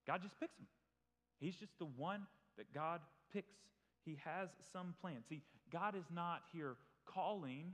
[0.06, 0.68] God just picks him.
[1.40, 3.02] He's just the one that God
[3.34, 3.54] picks.
[4.06, 5.18] He has some plan.
[5.30, 7.74] See, God is not here calling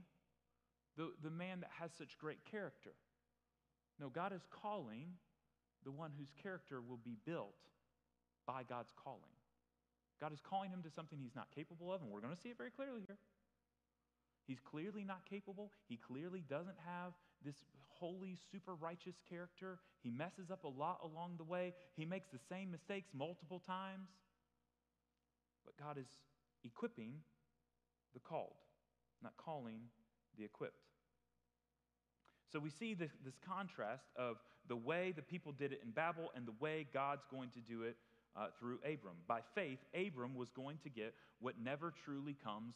[0.96, 2.92] the, the man that has such great character.
[3.98, 5.06] No, God is calling
[5.84, 7.54] the one whose character will be built
[8.46, 9.34] by God's calling.
[10.20, 12.50] God is calling him to something he's not capable of, and we're going to see
[12.50, 13.16] it very clearly here.
[14.46, 15.70] He's clearly not capable.
[15.88, 17.12] He clearly doesn't have
[17.44, 17.56] this
[17.88, 19.78] holy, super righteous character.
[20.02, 21.74] He messes up a lot along the way.
[21.96, 24.08] He makes the same mistakes multiple times.
[25.64, 26.08] But God is
[26.64, 27.12] equipping
[28.14, 28.56] the called,
[29.22, 29.80] not calling
[30.38, 30.86] the equipped.
[32.52, 34.36] So we see this, this contrast of
[34.68, 37.82] the way the people did it in Babel and the way God's going to do
[37.82, 37.96] it
[38.36, 39.16] uh, through Abram.
[39.28, 42.74] By faith, Abram was going to get what never truly comes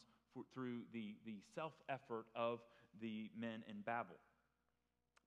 [0.52, 2.60] through the, the self effort of
[3.00, 4.16] the men in Babel.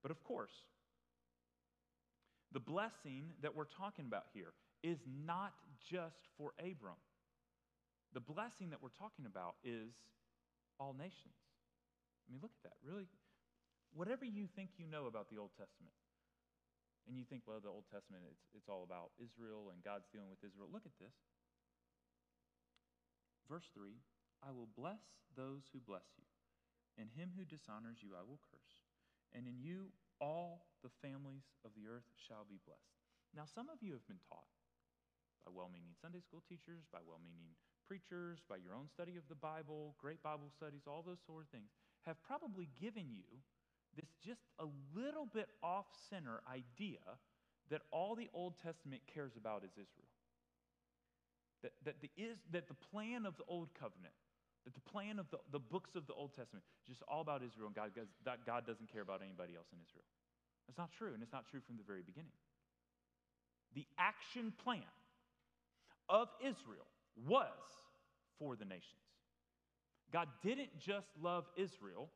[0.08, 0.56] But of course,
[2.56, 5.52] the blessing that we're talking about here is not
[5.84, 6.96] just for Abram.
[8.16, 9.92] The blessing that we're talking about is
[10.80, 11.36] all nations.
[12.24, 12.80] I mean, look at that.
[12.88, 13.12] Really,
[13.92, 15.92] whatever you think you know about the Old Testament,
[17.04, 20.32] and you think, well, the Old Testament, it's, it's all about Israel and God's dealing
[20.32, 20.72] with Israel.
[20.72, 21.20] Look at this.
[23.52, 23.92] Verse 3
[24.40, 25.04] I will bless
[25.36, 26.24] those who bless you,
[26.96, 28.67] and him who dishonors you I will curse.
[29.36, 32.98] And in you all the families of the earth shall be blessed.
[33.36, 34.50] Now, some of you have been taught
[35.46, 37.54] by well meaning Sunday school teachers, by well meaning
[37.88, 41.50] preachers, by your own study of the Bible, great Bible studies, all those sort of
[41.50, 41.72] things,
[42.04, 43.28] have probably given you
[43.96, 47.02] this just a little bit off center idea
[47.70, 50.12] that all the Old Testament cares about is Israel.
[51.64, 54.14] That, that, the, is, that the plan of the Old Covenant,
[54.66, 57.42] that the plan of the, the books of the Old Testament is just all about
[57.44, 57.92] Israel and God,
[58.46, 60.06] God doesn't care about anybody else in Israel.
[60.68, 62.36] That's not true, and it's not true from the very beginning.
[63.74, 64.82] The action plan
[66.10, 66.88] of Israel
[67.26, 67.48] was
[68.40, 69.08] for the nations.
[70.12, 72.10] God didn't just love Israel,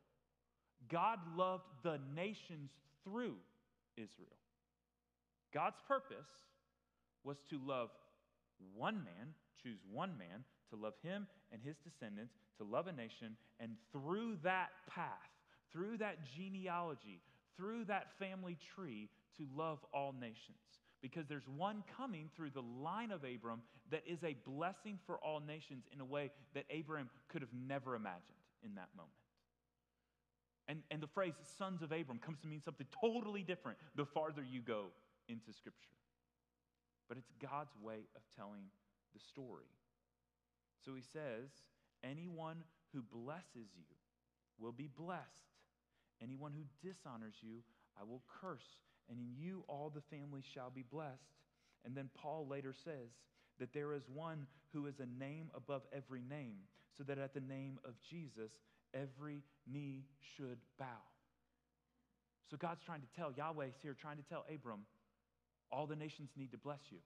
[0.90, 2.70] God loved the nations
[3.04, 3.36] through
[3.96, 4.36] Israel.
[5.52, 6.28] God's purpose
[7.24, 7.90] was to love
[8.74, 13.36] one man, choose one man, to love him and his descendants, to love a nation,
[13.60, 15.30] and through that path,
[15.72, 17.20] through that genealogy,
[17.56, 20.58] through that family tree, to love all nations.
[21.00, 25.40] Because there's one coming through the line of Abram that is a blessing for all
[25.40, 29.12] nations in a way that Abram could have never imagined in that moment.
[30.68, 34.44] And, and the phrase sons of Abram comes to mean something totally different the farther
[34.48, 34.86] you go
[35.28, 35.90] into Scripture.
[37.08, 38.62] But it's God's way of telling
[39.12, 39.66] the story.
[40.84, 41.50] So he says,
[42.04, 43.94] Anyone who blesses you
[44.58, 45.52] will be blessed.
[46.22, 47.62] Anyone who dishonors you,
[47.98, 48.76] I will curse.
[49.08, 51.30] And in you all the families shall be blessed.
[51.84, 53.10] And then Paul later says
[53.58, 56.58] that there is one who is a name above every name,
[56.96, 58.52] so that at the name of Jesus,
[58.94, 60.04] every knee
[60.36, 61.02] should bow.
[62.50, 64.80] So God's trying to tell, Yahweh's here trying to tell Abram,
[65.70, 66.98] all the nations need to bless you.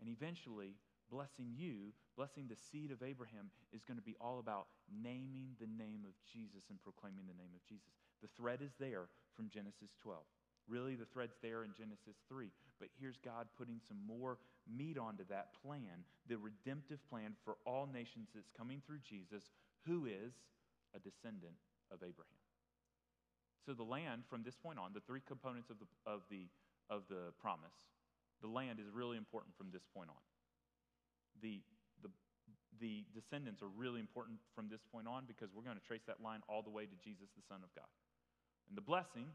[0.00, 0.74] And eventually,
[1.10, 5.66] blessing you, blessing the seed of Abraham, is going to be all about naming the
[5.66, 7.98] name of Jesus and proclaiming the name of Jesus.
[8.22, 10.22] The thread is there from Genesis 12.
[10.68, 12.46] Really, the thread's there in Genesis 3.
[12.78, 14.38] But here's God putting some more
[14.70, 19.50] meat onto that plan, the redemptive plan for all nations that's coming through Jesus,
[19.86, 20.32] who is
[20.94, 21.58] a descendant
[21.90, 22.38] of Abraham.
[23.66, 26.46] So the land, from this point on, the three components of the, of the,
[26.88, 27.74] of the promise,
[28.40, 30.22] the land is really important from this point on
[31.42, 31.62] the,
[32.02, 32.10] the,
[32.80, 36.22] the descendants are really important from this point on because we're going to trace that
[36.22, 37.90] line all the way to Jesus, the Son of God.
[38.68, 39.26] And the blessing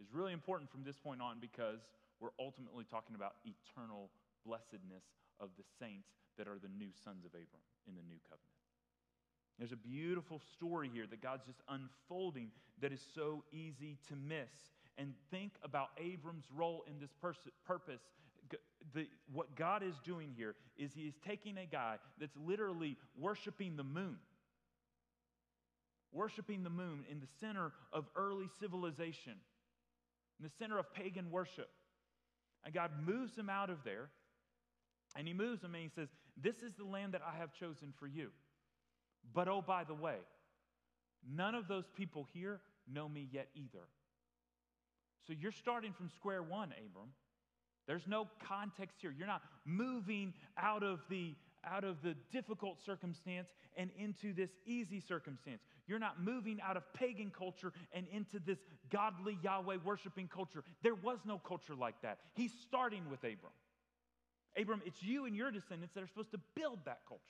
[0.00, 1.80] is really important from this point on because
[2.20, 4.10] we're ultimately talking about eternal
[4.44, 5.04] blessedness
[5.40, 8.56] of the saints that are the new sons of Abram in the new covenant.
[9.58, 14.52] There's a beautiful story here that God's just unfolding that is so easy to miss.
[14.98, 18.02] And think about Abram's role in this pers- purpose
[18.96, 23.76] the, what God is doing here is He is taking a guy that's literally worshiping
[23.76, 24.16] the moon,
[26.12, 29.34] worshiping the moon in the center of early civilization,
[30.40, 31.68] in the center of pagan worship.
[32.64, 34.08] And God moves him out of there,
[35.14, 37.92] and He moves him and He says, This is the land that I have chosen
[37.98, 38.30] for you.
[39.34, 40.16] But oh, by the way,
[41.30, 43.84] none of those people here know me yet either.
[45.26, 47.10] So you're starting from square one, Abram.
[47.86, 49.14] There's no context here.
[49.16, 51.34] You're not moving out of the
[51.68, 55.60] out of the difficult circumstance and into this easy circumstance.
[55.86, 58.58] You're not moving out of pagan culture and into this
[58.90, 60.62] godly Yahweh worshiping culture.
[60.82, 62.18] There was no culture like that.
[62.34, 63.52] He's starting with Abram.
[64.56, 67.22] Abram, it's you and your descendants that are supposed to build that culture.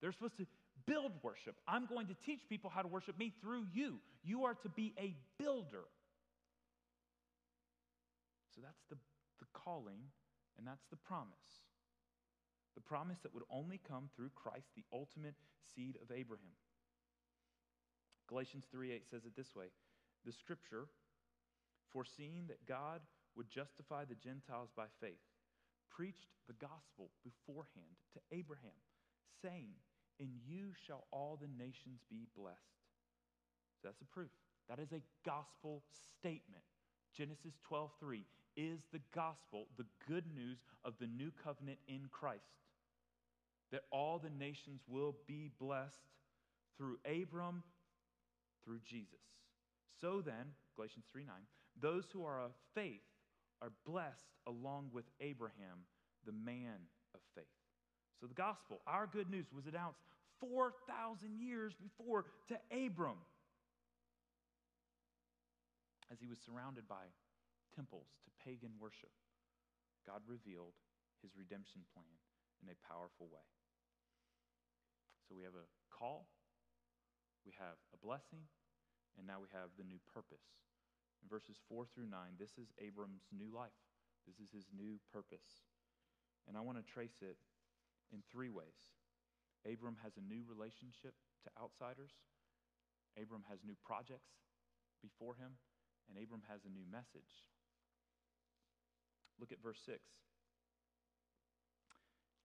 [0.00, 0.46] They're supposed to
[0.86, 1.56] build worship.
[1.68, 3.98] I'm going to teach people how to worship me through you.
[4.24, 5.84] You are to be a builder.
[8.54, 8.96] So that's the
[9.40, 10.12] the calling,
[10.58, 11.64] and that's the promise.
[12.74, 15.34] The promise that would only come through Christ, the ultimate
[15.74, 16.54] seed of Abraham.
[18.28, 19.66] Galatians 3 8 says it this way
[20.24, 20.86] The scripture,
[21.92, 23.00] foreseeing that God
[23.36, 25.24] would justify the Gentiles by faith,
[25.90, 28.78] preached the gospel beforehand to Abraham,
[29.42, 29.74] saying,
[30.18, 32.78] In you shall all the nations be blessed.
[33.82, 34.30] So that's a proof.
[34.68, 35.82] That is a gospel
[36.18, 36.62] statement.
[37.16, 38.24] Genesis 12 3
[38.56, 42.42] is the gospel, the good news of the new covenant in Christ.
[43.72, 45.94] That all the nations will be blessed
[46.76, 47.62] through Abram,
[48.64, 49.20] through Jesus.
[50.00, 51.34] So then, Galatians 3 9,
[51.80, 53.02] those who are of faith
[53.62, 55.84] are blessed along with Abraham,
[56.26, 57.44] the man of faith.
[58.20, 60.00] So the gospel, our good news, was announced
[60.40, 63.18] 4,000 years before to Abram
[66.10, 67.06] as he was surrounded by
[67.74, 69.12] temples to pagan worship,
[70.08, 70.76] God revealed
[71.20, 72.16] his redemption plan
[72.64, 73.44] in a powerful way.
[75.28, 76.26] So we have a call,
[77.44, 78.48] we have a blessing,
[79.14, 80.42] and now we have the new purpose.
[81.20, 83.76] In verses 4 through 9, this is Abram's new life.
[84.24, 85.68] This is his new purpose.
[86.48, 87.36] And I want to trace it
[88.12, 88.96] in three ways.
[89.68, 91.12] Abram has a new relationship
[91.44, 92.16] to outsiders.
[93.20, 94.32] Abram has new projects
[95.04, 95.60] before him.
[96.08, 97.44] And Abram has a new message.
[99.40, 99.98] Look at verse 6.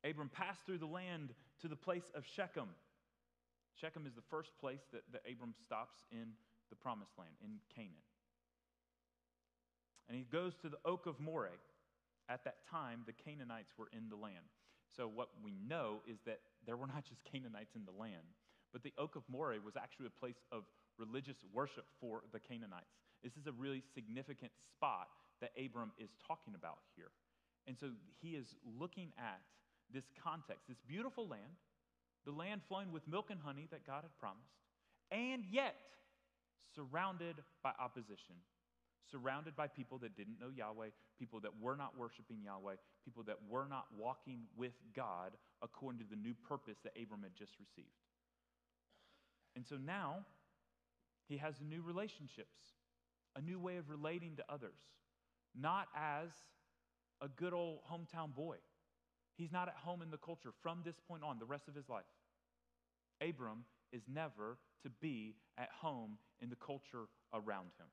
[0.03, 2.69] Abram passed through the land to the place of Shechem.
[3.75, 6.33] Shechem is the first place that, that Abram stops in
[6.69, 8.05] the promised land, in Canaan.
[10.07, 11.57] And he goes to the oak of Moreh.
[12.29, 14.49] At that time, the Canaanites were in the land.
[14.95, 18.33] So, what we know is that there were not just Canaanites in the land,
[18.71, 20.63] but the Oak of Moreh was actually a place of
[20.97, 22.95] religious worship for the Canaanites.
[23.23, 25.07] This is a really significant spot
[25.41, 27.11] that Abram is talking about here.
[27.67, 27.87] And so
[28.21, 29.41] he is looking at
[29.91, 31.59] this context, this beautiful land,
[32.25, 34.57] the land flowing with milk and honey that God had promised,
[35.11, 35.75] and yet
[36.75, 38.35] surrounded by opposition,
[39.11, 43.37] surrounded by people that didn't know Yahweh, people that were not worshiping Yahweh, people that
[43.47, 45.31] were not walking with God
[45.61, 47.87] according to the new purpose that Abram had just received.
[49.55, 50.25] And so now
[51.27, 52.57] he has new relationships,
[53.35, 54.79] a new way of relating to others,
[55.59, 56.29] not as
[57.21, 58.57] a good old hometown boy.
[59.37, 61.89] He's not at home in the culture from this point on, the rest of his
[61.89, 62.05] life.
[63.21, 67.87] Abram is never to be at home in the culture around him.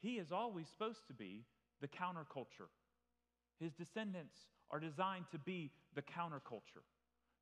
[0.00, 1.44] He is always supposed to be
[1.80, 2.70] the counterculture.
[3.58, 4.34] His descendants
[4.70, 6.84] are designed to be the counterculture.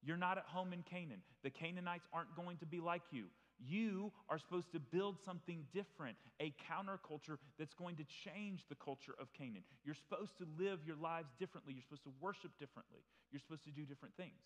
[0.03, 1.23] You're not at home in Canaan.
[1.43, 3.25] The Canaanites aren't going to be like you.
[3.59, 9.15] You are supposed to build something different, a counterculture that's going to change the culture
[9.19, 9.65] of Canaan.
[9.85, 11.75] You're supposed to live your lives differently.
[11.75, 13.03] You're supposed to worship differently.
[13.33, 14.39] You're supposed to do different things.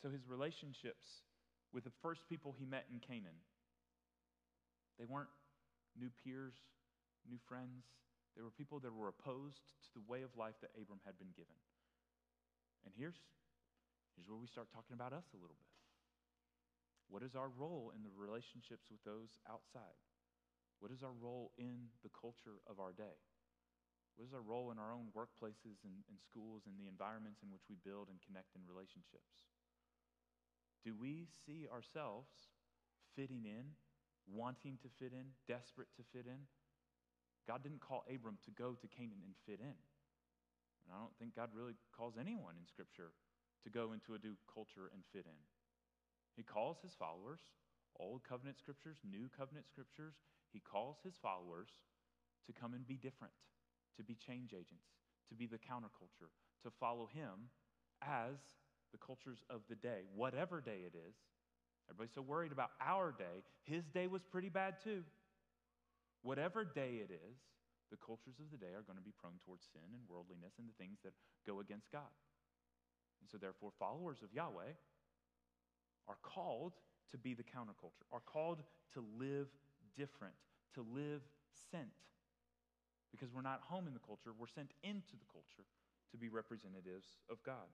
[0.00, 1.26] So his relationships
[1.74, 3.36] with the first people he met in Canaan,
[4.98, 5.28] they weren't
[5.98, 6.54] new peers,
[7.28, 7.84] new friends.
[8.36, 11.34] They were people that were opposed to the way of life that Abram had been
[11.36, 11.58] given.
[12.86, 13.18] And here's,
[14.16, 15.77] here's where we start talking about us a little bit.
[17.08, 19.96] What is our role in the relationships with those outside?
[20.78, 23.16] What is our role in the culture of our day?
[24.14, 27.50] What is our role in our own workplaces and, and schools and the environments in
[27.50, 29.46] which we build and connect in relationships?
[30.84, 32.52] Do we see ourselves
[33.16, 33.78] fitting in,
[34.26, 36.46] wanting to fit in, desperate to fit in?
[37.46, 39.78] God didn't call Abram to go to Canaan and fit in.
[40.84, 43.16] And I don't think God really calls anyone in Scripture
[43.64, 45.40] to go into a new culture and fit in.
[46.38, 47.40] He calls his followers,
[47.98, 50.14] Old Covenant Scriptures, New Covenant Scriptures,
[50.52, 51.66] he calls his followers
[52.46, 53.34] to come and be different,
[53.96, 54.86] to be change agents,
[55.28, 56.30] to be the counterculture,
[56.62, 57.50] to follow him
[58.06, 58.38] as
[58.92, 61.18] the cultures of the day, whatever day it is.
[61.90, 63.42] Everybody's so worried about our day.
[63.64, 65.02] His day was pretty bad too.
[66.22, 67.36] Whatever day it is,
[67.90, 70.68] the cultures of the day are going to be prone towards sin and worldliness and
[70.68, 72.14] the things that go against God.
[73.20, 74.78] And so, therefore, followers of Yahweh
[76.08, 76.72] are called
[77.10, 78.62] to be the counterculture, are called
[78.94, 79.48] to live
[79.96, 80.34] different,
[80.74, 81.22] to live
[81.70, 81.88] sent.
[83.10, 85.66] Because we're not home in the culture, we're sent into the culture
[86.10, 87.68] to be representatives of God.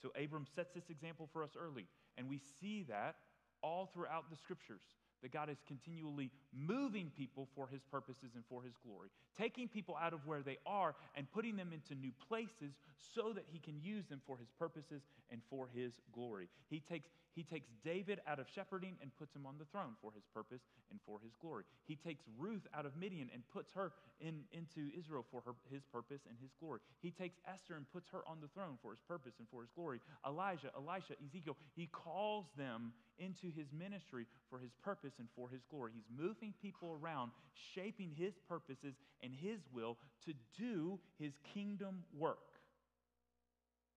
[0.00, 3.16] So Abram sets this example for us early, and we see that
[3.62, 4.80] all throughout the scriptures
[5.22, 9.96] that God is continually moving people for his purposes and for his glory, taking people
[10.00, 12.72] out of where they are and putting them into new places
[13.14, 16.48] so that he can use them for his purposes and for his glory.
[16.68, 20.10] He takes, he takes David out of shepherding and puts him on the throne for
[20.12, 21.64] his purpose and for his glory.
[21.86, 25.82] He takes Ruth out of Midian and puts her in, into Israel for her, his
[25.92, 26.80] purpose and his glory.
[27.00, 29.70] He takes Esther and puts her on the throne for his purpose and for his
[29.74, 30.00] glory.
[30.26, 35.62] Elijah, Elisha, Ezekiel, he calls them into his ministry for his purpose and for his
[35.70, 35.92] glory.
[35.94, 37.30] He's moving people around,
[37.74, 42.38] shaping his purposes and his will to do his kingdom work.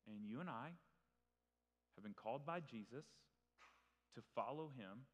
[0.07, 0.71] And you and I
[1.95, 3.05] have been called by Jesus
[4.15, 5.05] to follow him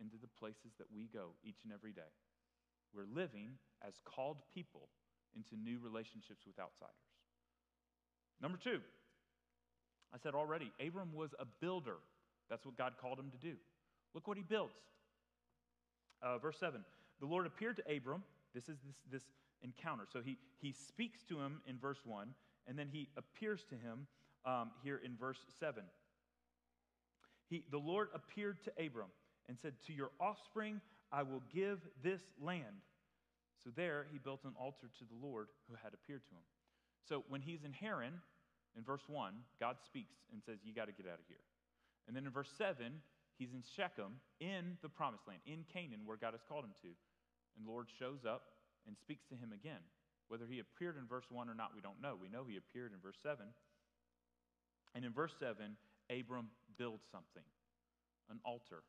[0.00, 2.10] into the places that we go each and every day.
[2.94, 4.88] We're living as called people
[5.36, 6.94] into new relationships with outsiders.
[8.40, 8.80] Number two,
[10.12, 11.96] I said already, Abram was a builder.
[12.48, 13.56] That's what God called him to do.
[14.14, 14.74] Look what he builds.
[16.22, 16.84] Uh, verse 7
[17.20, 18.22] The Lord appeared to Abram.
[18.54, 19.22] This is this, this
[19.62, 20.04] encounter.
[20.12, 22.28] So he, he speaks to him in verse 1,
[22.68, 24.06] and then he appears to him
[24.46, 25.82] um, here in verse 7.
[27.48, 29.08] He, the Lord appeared to Abram
[29.48, 30.80] and said, To your offspring
[31.12, 32.82] I will give this land.
[33.62, 36.44] So there he built an altar to the Lord who had appeared to him.
[37.08, 38.20] So when he's in Haran,
[38.76, 41.42] in verse 1, God speaks and says, You got to get out of here.
[42.06, 43.00] And then in verse 7,
[43.38, 46.90] he's in Shechem, in the promised land, in Canaan, where God has called him to.
[47.56, 48.42] And Lord shows up
[48.86, 49.80] and speaks to him again.
[50.28, 52.16] Whether he appeared in verse 1 or not, we don't know.
[52.20, 53.46] We know he appeared in verse 7.
[54.94, 55.76] And in verse 7,
[56.10, 57.44] Abram builds something
[58.30, 58.82] an altar.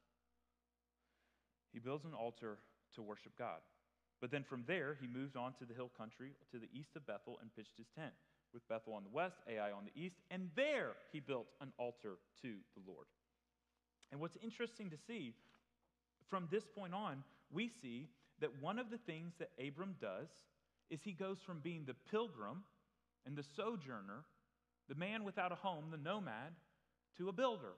[1.73, 2.57] He builds an altar
[2.95, 3.59] to worship God.
[4.21, 7.05] But then from there, he moves on to the hill country to the east of
[7.05, 8.13] Bethel and pitched his tent,
[8.53, 12.15] with Bethel on the west, Ai on the east, and there he built an altar
[12.41, 13.07] to the Lord.
[14.11, 15.33] And what's interesting to see,
[16.29, 18.07] from this point on, we see
[18.39, 20.29] that one of the things that Abram does
[20.89, 22.63] is he goes from being the pilgrim
[23.25, 24.23] and the sojourner
[24.87, 26.53] the man without a home, the nomad,
[27.17, 27.73] to a builder.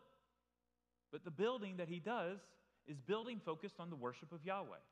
[1.12, 2.40] But the building that he does
[2.88, 4.84] is building focused on the worship of Yahweh.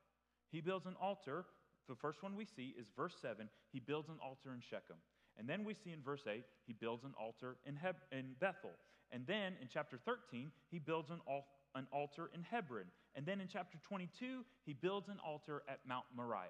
[0.52, 1.46] He builds an altar.
[1.88, 3.50] The first one we see is verse 7.
[3.72, 4.98] He builds an altar in Shechem.
[5.38, 8.72] And then we see in verse 8, he builds an altar in, Heb- in Bethel.
[9.12, 12.86] And then in chapter 13, he builds an, al- an altar in Hebron.
[13.16, 16.50] And then in chapter 22, he builds an altar at Mount Moriah.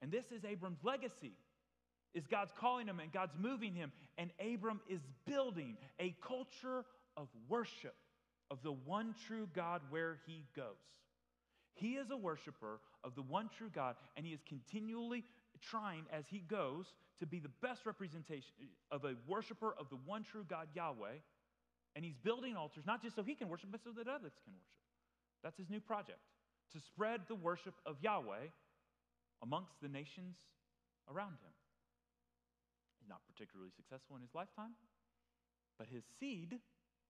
[0.00, 1.32] And this is Abram's legacy.
[2.14, 6.84] Is God's calling him and God's moving him and Abram is building a culture
[7.16, 7.94] of worship
[8.50, 10.64] of the one true God where he goes.
[11.74, 15.24] He is a worshiper of the one true God and he is continually
[15.60, 16.86] trying as he goes
[17.20, 18.52] to be the best representation
[18.90, 21.18] of a worshiper of the one true God Yahweh.
[21.96, 24.52] And he's building altars not just so he can worship, but so that others can
[24.52, 24.74] worship.
[25.42, 26.18] That's his new project
[26.72, 28.50] to spread the worship of Yahweh
[29.42, 30.36] amongst the nations
[31.08, 31.53] around him.
[33.08, 34.74] Not particularly successful in his lifetime,
[35.78, 36.60] but his seed,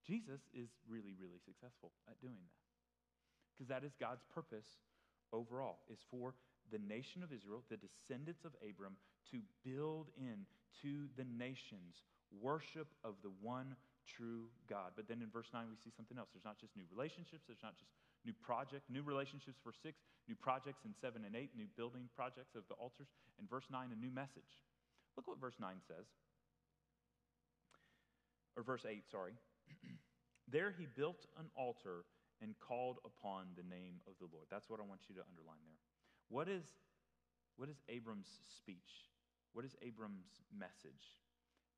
[0.07, 2.59] Jesus, is really, really successful at doing that.
[3.55, 4.83] Because that is God's purpose
[5.33, 6.35] overall, is for
[6.73, 8.97] the nation of Israel, the descendants of Abram,
[9.31, 10.47] to build in
[10.83, 12.03] to the nations
[12.43, 14.93] worship of the one true God.
[14.97, 16.29] But then in verse 9, we see something else.
[16.33, 17.91] There's not just new relationships, there's not just
[18.25, 22.57] new project, new relationships for six, new projects in seven and eight, new building projects
[22.57, 23.09] of the altars.
[23.39, 24.61] In verse 9, a new message.
[25.17, 26.07] Look what verse 9 says.
[28.57, 29.35] Or verse 8, sorry.
[30.49, 32.05] there he built an altar
[32.43, 34.47] and called upon the name of the Lord.
[34.51, 35.81] That's what I want you to underline there.
[36.29, 36.65] What is,
[37.57, 39.11] what is Abram's speech?
[39.53, 41.19] What is Abram's message?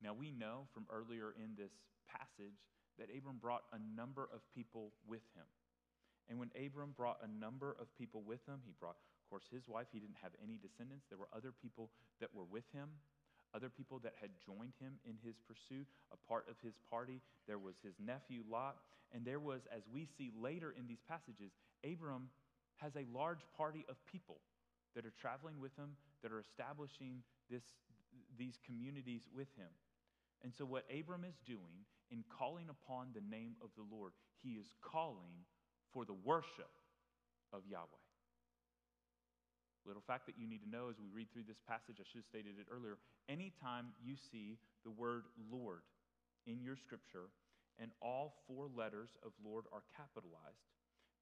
[0.01, 1.73] Now, we know from earlier in this
[2.09, 2.57] passage
[2.97, 5.45] that Abram brought a number of people with him.
[6.29, 9.67] And when Abram brought a number of people with him, he brought, of course, his
[9.67, 9.87] wife.
[9.93, 11.05] He didn't have any descendants.
[11.07, 12.89] There were other people that were with him
[13.55, 17.21] other people that had joined him in his pursuit, a part of his party.
[17.47, 18.77] There was his nephew Lot,
[19.13, 21.51] and there was, as we see later in these passages,
[21.83, 22.29] Abram
[22.77, 24.39] has a large party of people
[24.95, 27.63] that are traveling with him, that are establishing this,
[28.37, 29.69] these communities with him.
[30.43, 34.51] And so, what Abram is doing in calling upon the name of the Lord, he
[34.51, 35.45] is calling
[35.93, 36.69] for the worship
[37.53, 38.06] of Yahweh.
[39.87, 42.27] Little fact that you need to know as we read through this passage, I should
[42.27, 42.99] have stated it earlier.
[43.31, 45.87] Anytime you see the word Lord
[46.43, 47.31] in your scripture
[47.79, 50.67] and all four letters of Lord are capitalized,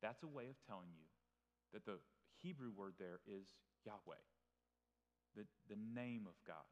[0.02, 1.06] that's a way of telling you
[1.78, 2.02] that the
[2.42, 3.54] Hebrew word there is
[3.86, 4.26] Yahweh,
[5.38, 6.66] the, the name of God.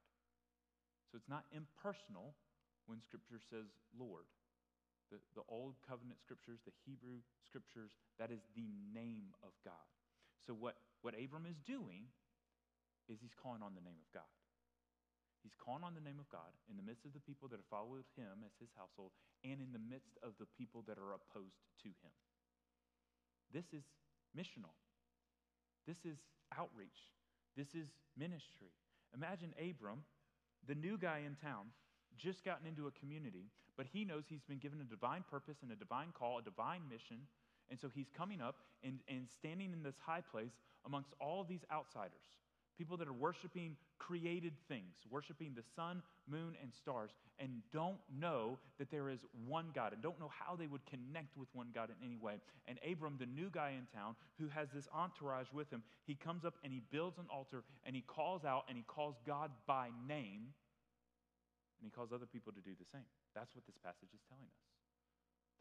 [1.13, 2.33] So it's not impersonal
[2.89, 4.25] when scripture says Lord.
[5.13, 9.85] The, the Old Covenant scriptures, the Hebrew scriptures, that is the name of God.
[10.41, 10.73] So, what,
[11.03, 12.07] what Abram is doing
[13.11, 14.31] is he's calling on the name of God.
[15.43, 17.67] He's calling on the name of God in the midst of the people that have
[17.67, 19.11] followed him as his household
[19.43, 22.15] and in the midst of the people that are opposed to him.
[23.51, 23.83] This is
[24.31, 24.71] missional.
[25.83, 26.23] This is
[26.55, 27.11] outreach.
[27.59, 28.71] This is ministry.
[29.11, 30.07] Imagine Abram,
[30.63, 31.75] the new guy in town,
[32.15, 35.75] just gotten into a community, but he knows he's been given a divine purpose and
[35.75, 37.27] a divine call, a divine mission
[37.69, 40.53] and so he's coming up and, and standing in this high place
[40.85, 42.23] amongst all these outsiders,
[42.77, 48.57] people that are worshiping created things, worshiping the sun, moon, and stars, and don't know
[48.79, 51.89] that there is one God and don't know how they would connect with one God
[51.89, 52.41] in any way.
[52.67, 56.43] And Abram, the new guy in town who has this entourage with him, he comes
[56.45, 59.89] up and he builds an altar and he calls out and he calls God by
[60.07, 60.53] name
[61.79, 63.07] and he calls other people to do the same.
[63.35, 64.72] That's what this passage is telling us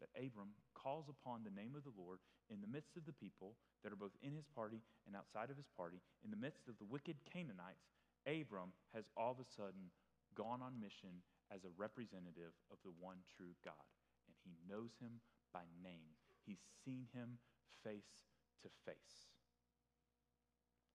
[0.01, 2.19] that Abram calls upon the name of the Lord
[2.49, 5.57] in the midst of the people that are both in his party and outside of
[5.57, 7.87] his party, in the midst of the wicked Canaanites,
[8.27, 9.91] Abram has all of a sudden
[10.35, 13.87] gone on mission as a representative of the one true God.
[14.27, 15.21] And he knows him
[15.53, 16.17] by name,
[16.47, 17.37] he's seen him
[17.83, 18.25] face
[18.63, 19.29] to face.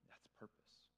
[0.08, 0.88] That's purpose.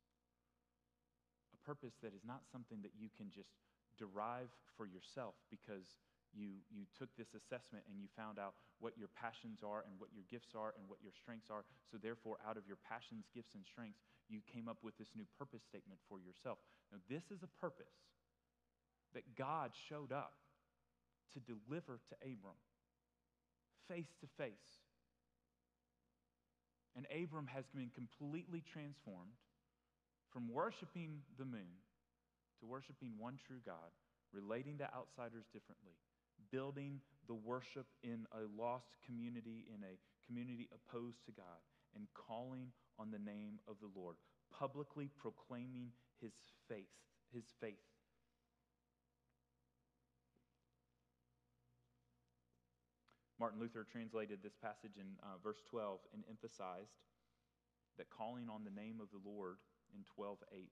[1.53, 3.53] A purpose that is not something that you can just
[3.99, 4.49] derive
[4.79, 9.61] for yourself because you, you took this assessment and you found out what your passions
[9.67, 11.67] are and what your gifts are and what your strengths are.
[11.91, 14.01] So, therefore, out of your passions, gifts, and strengths,
[14.31, 16.63] you came up with this new purpose statement for yourself.
[16.95, 17.99] Now, this is a purpose
[19.15, 20.39] that God showed up
[21.35, 22.59] to deliver to Abram
[23.91, 24.87] face to face.
[26.95, 29.35] And Abram has been completely transformed
[30.31, 31.83] from worshiping the moon
[32.61, 33.91] to worshiping one true God,
[34.33, 35.99] relating to outsiders differently,
[36.51, 41.61] building the worship in a lost community, in a community opposed to God,
[41.95, 44.17] and calling on the name of the Lord,
[44.51, 46.33] publicly proclaiming his
[46.69, 46.91] faith,
[47.33, 47.81] his faith.
[53.41, 56.93] Martin Luther translated this passage in uh, verse 12 and emphasized
[57.97, 59.57] that calling on the name of the Lord
[59.97, 60.69] in 12:8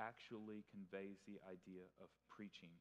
[0.00, 2.72] actually conveys the idea of preaching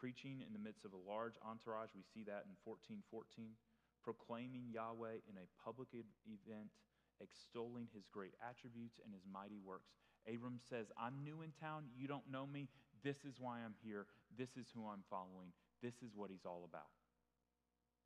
[0.00, 3.52] Preaching in the midst of a large entourage, we see that in 1414,
[4.00, 6.72] proclaiming Yahweh in a public event,
[7.20, 9.92] extolling his great attributes and his mighty works.
[10.24, 11.92] Abram says, I'm new in town.
[11.92, 12.72] You don't know me.
[13.04, 14.08] This is why I'm here.
[14.40, 15.52] This is who I'm following.
[15.84, 16.88] This is what he's all about.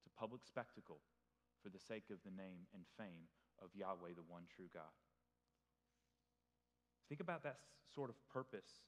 [0.02, 0.98] It's a public spectacle
[1.62, 3.30] for the sake of the name and fame
[3.62, 4.90] of Yahweh, the one true God.
[7.08, 7.62] Think about that
[7.94, 8.82] sort of purpose.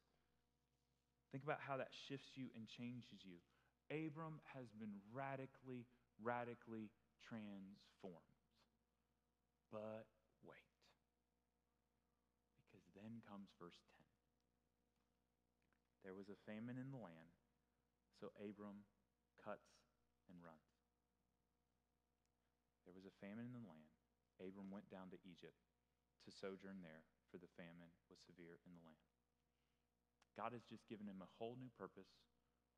[1.33, 3.43] Think about how that shifts you and changes you.
[3.91, 5.87] Abram has been radically,
[6.23, 6.91] radically
[7.23, 8.39] transformed.
[9.71, 10.07] But
[10.43, 10.71] wait.
[12.67, 14.07] Because then comes verse 10.
[16.07, 17.35] There was a famine in the land,
[18.15, 18.87] so Abram
[19.43, 19.67] cuts
[20.31, 20.71] and runs.
[22.87, 23.91] There was a famine in the land.
[24.39, 25.59] Abram went down to Egypt
[26.23, 29.16] to sojourn there for the famine was severe in the land.
[30.37, 32.13] God has just given him a whole new purpose,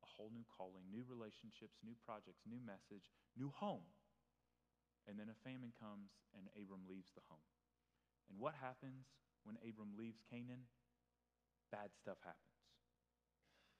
[0.01, 3.83] a whole new calling, new relationships, new projects, new message, new home.
[5.05, 7.43] And then a famine comes and Abram leaves the home.
[8.31, 9.11] And what happens
[9.43, 10.71] when Abram leaves Canaan?
[11.71, 12.55] Bad stuff happens.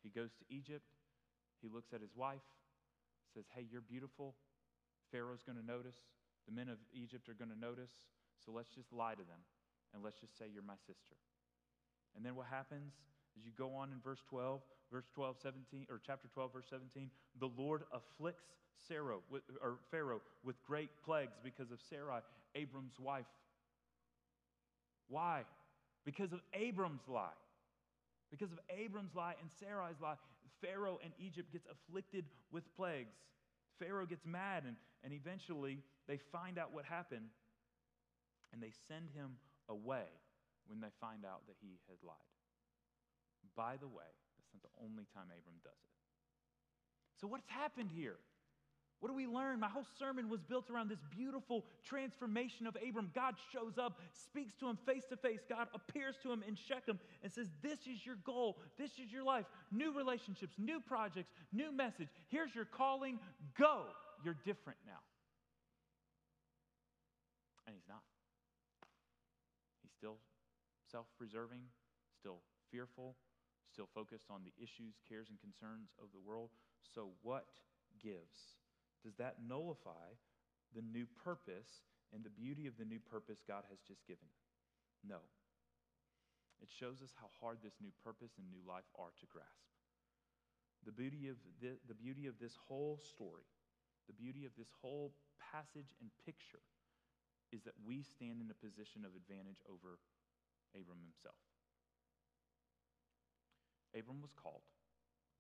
[0.03, 0.91] He goes to Egypt.
[1.61, 2.45] He looks at his wife,
[3.34, 4.36] says, Hey, you're beautiful.
[5.11, 5.97] Pharaoh's going to notice.
[6.47, 7.91] The men of Egypt are going to notice.
[8.43, 9.43] So let's just lie to them
[9.93, 11.17] and let's just say you're my sister.
[12.15, 12.93] And then what happens
[13.39, 14.59] as you go on in verse 12,
[14.91, 17.09] verse 12, 17, or chapter 12, verse 17,
[17.39, 18.43] the Lord afflicts
[18.87, 19.17] Sarah,
[19.61, 22.19] or Pharaoh with great plagues because of Sarai,
[22.55, 23.25] Abram's wife.
[25.07, 25.43] Why?
[26.05, 27.37] Because of Abram's lie.
[28.29, 30.15] Because of Abram's lie and Sarai's lie,
[30.61, 33.15] Pharaoh and Egypt gets afflicted with plagues.
[33.79, 37.29] Pharaoh gets mad, and, and eventually they find out what happened,
[38.51, 39.37] and they send him
[39.69, 40.05] away
[40.67, 42.38] when they find out that he had lied.
[43.55, 45.95] By the way, that's not the only time Abram does it.
[47.19, 48.17] So, what's happened here?
[48.99, 49.61] What do we learn?
[49.61, 53.11] My whole sermon was built around this beautiful transformation of Abram.
[53.15, 55.39] God shows up, speaks to him face to face.
[55.47, 58.57] God appears to him in Shechem and says, This is your goal.
[58.77, 59.45] This is your life.
[59.71, 62.09] New relationships, new projects, new message.
[62.27, 63.19] Here's your calling.
[63.57, 63.83] Go.
[64.25, 64.99] You're different now.
[67.67, 68.01] And he's not
[69.81, 70.17] He's still
[70.91, 71.61] self preserving,
[72.19, 73.15] still fearful,
[73.80, 76.51] still focused on the issues, cares, and concerns of the world.
[76.84, 77.47] So, what
[77.95, 78.59] gives?
[79.07, 80.19] Does that nullify
[80.75, 84.27] the new purpose and the beauty of the new purpose God has just given?
[84.99, 85.23] No.
[86.59, 89.71] It shows us how hard this new purpose and new life are to grasp.
[90.84, 93.47] The beauty of, the, the beauty of this whole story,
[94.11, 96.67] the beauty of this whole passage and picture
[97.55, 100.03] is that we stand in a position of advantage over
[100.75, 101.39] Abram himself.
[103.97, 104.61] Abram was called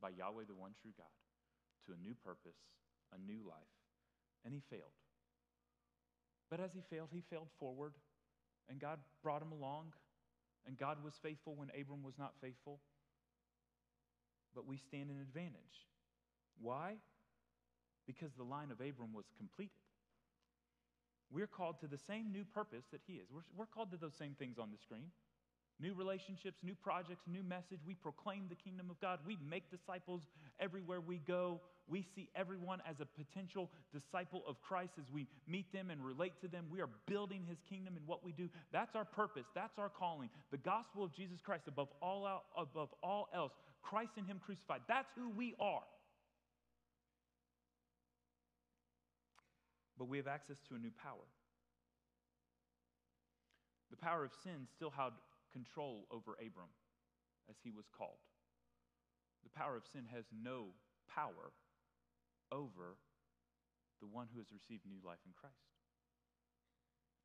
[0.01, 1.13] by Yahweh, the one true God,
[1.85, 2.57] to a new purpose,
[3.13, 3.73] a new life,
[4.45, 4.95] and he failed.
[6.49, 7.93] But as he failed, he failed forward,
[8.69, 9.93] and God brought him along,
[10.65, 12.79] and God was faithful when Abram was not faithful.
[14.55, 15.85] But we stand in advantage.
[16.59, 16.95] Why?
[18.07, 19.77] Because the line of Abram was completed.
[21.31, 23.27] We're called to the same new purpose that He is.
[23.31, 25.11] We're, we're called to those same things on the screen
[25.79, 27.79] new relationships, new projects, new message.
[27.85, 29.19] We proclaim the kingdom of God.
[29.25, 30.21] We make disciples
[30.59, 31.61] everywhere we go.
[31.87, 36.33] We see everyone as a potential disciple of Christ as we meet them and relate
[36.41, 36.65] to them.
[36.71, 38.49] We are building his kingdom in what we do.
[38.71, 39.45] That's our purpose.
[39.55, 40.29] That's our calling.
[40.51, 43.53] The gospel of Jesus Christ above all, out, above all else.
[43.81, 44.81] Christ in him crucified.
[44.87, 45.83] That's who we are.
[49.99, 51.27] but we have access to a new power.
[53.91, 55.11] The power of sin still had
[55.51, 56.71] control over Abram
[57.49, 58.21] as he was called.
[59.43, 60.75] The power of sin has no
[61.07, 61.53] power
[62.51, 62.97] over
[64.01, 65.69] the one who has received new life in Christ.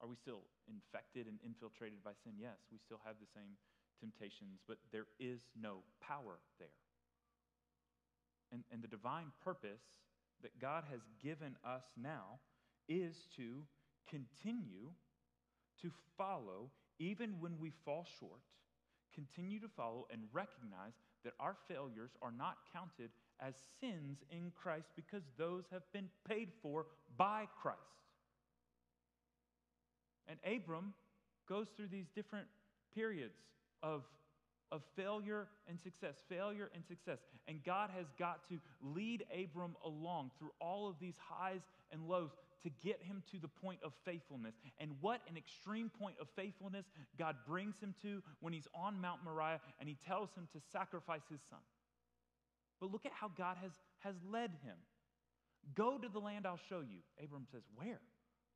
[0.00, 2.34] Are we still infected and infiltrated by sin?
[2.36, 3.56] Yes, we still have the same
[4.00, 6.76] temptations, but there is no power there.
[8.52, 9.82] And, and the divine purpose
[10.42, 12.40] that God has given us now
[12.88, 13.64] is to
[14.10, 14.92] continue
[15.80, 18.40] to follow even when we fall short,
[19.14, 20.92] continue to follow and recognize
[21.24, 26.50] that our failures are not counted as sins in Christ because those have been paid
[26.62, 26.86] for
[27.16, 27.78] by Christ.
[30.28, 30.94] And Abram
[31.48, 32.46] goes through these different
[32.94, 33.34] periods
[33.82, 34.02] of,
[34.72, 37.18] of failure and success, failure and success.
[37.46, 41.60] And God has got to lead Abram along through all of these highs
[41.92, 42.30] and lows
[42.64, 44.54] to get him to the point of faithfulness.
[44.78, 46.86] And what an extreme point of faithfulness
[47.18, 51.22] God brings him to when he's on Mount Moriah and he tells him to sacrifice
[51.30, 51.60] his son.
[52.80, 54.76] But look at how God has, has led him.
[55.74, 56.98] Go to the land I'll show you.
[57.22, 58.00] Abram says, Where?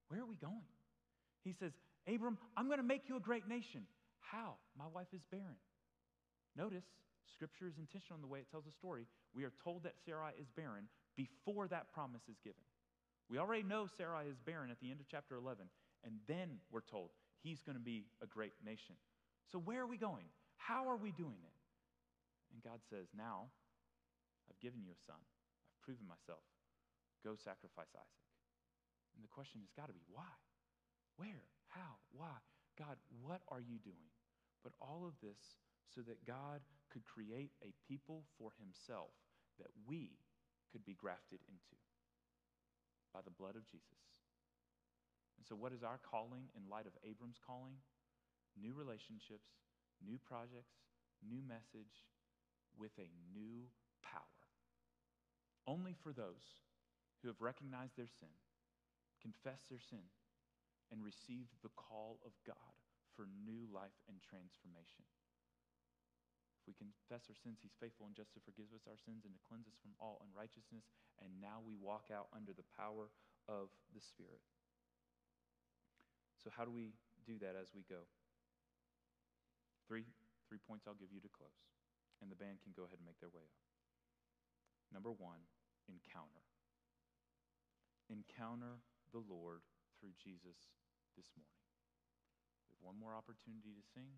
[0.09, 0.69] Where are we going?
[1.45, 1.73] He says,
[2.13, 3.83] Abram, I'm going to make you a great nation.
[4.21, 4.55] How?
[4.77, 5.57] My wife is barren.
[6.57, 6.85] Notice,
[7.33, 9.07] Scripture is intentional in the way it tells the story.
[9.35, 12.61] We are told that Sarai is barren before that promise is given.
[13.29, 15.69] We already know Sarai is barren at the end of chapter 11,
[16.05, 17.11] and then we're told
[17.43, 18.97] he's going to be a great nation.
[19.53, 20.25] So, where are we going?
[20.57, 21.57] How are we doing it?
[22.53, 23.53] And God says, Now
[24.49, 26.45] I've given you a son, I've proven myself.
[27.25, 28.25] Go sacrifice Isaac.
[29.13, 30.33] And the question has got to be why?
[31.17, 31.45] Where?
[31.69, 32.01] How?
[32.15, 32.39] Why?
[32.79, 34.09] God, what are you doing?
[34.63, 35.59] But all of this
[35.91, 39.11] so that God could create a people for himself
[39.59, 40.23] that we
[40.71, 41.75] could be grafted into
[43.13, 44.01] by the blood of Jesus.
[45.39, 47.79] And so, what is our calling in light of Abram's calling?
[48.59, 49.55] New relationships,
[50.03, 50.75] new projects,
[51.23, 52.11] new message
[52.75, 53.71] with a new
[54.03, 54.43] power.
[55.67, 56.63] Only for those
[57.23, 58.35] who have recognized their sin,
[59.23, 60.07] confessed their sin,
[60.91, 62.75] and received the call of God
[63.15, 65.05] for new life and transformation.
[66.69, 69.41] We confess our sins, He's faithful and just to forgive us our sins and to
[69.49, 70.85] cleanse us from all unrighteousness.
[71.25, 73.09] And now we walk out under the power
[73.49, 74.45] of the Spirit.
[76.37, 76.93] So, how do we
[77.25, 78.05] do that as we go?
[79.89, 80.05] Three,
[80.45, 81.65] three points I'll give you to close,
[82.21, 83.65] and the band can go ahead and make their way up.
[84.93, 85.41] Number one,
[85.89, 86.45] encounter.
[88.13, 88.85] Encounter
[89.17, 89.65] the Lord
[89.97, 90.69] through Jesus
[91.17, 91.65] this morning.
[92.69, 94.13] We have one more opportunity to sing.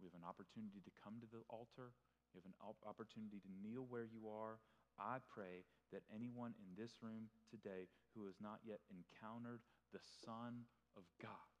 [0.00, 1.92] We have an opportunity to come to the altar.
[2.32, 4.62] We have an opportunity to kneel where you are.
[4.96, 9.60] I pray that anyone in this room today who has not yet encountered
[9.92, 11.52] the Son of God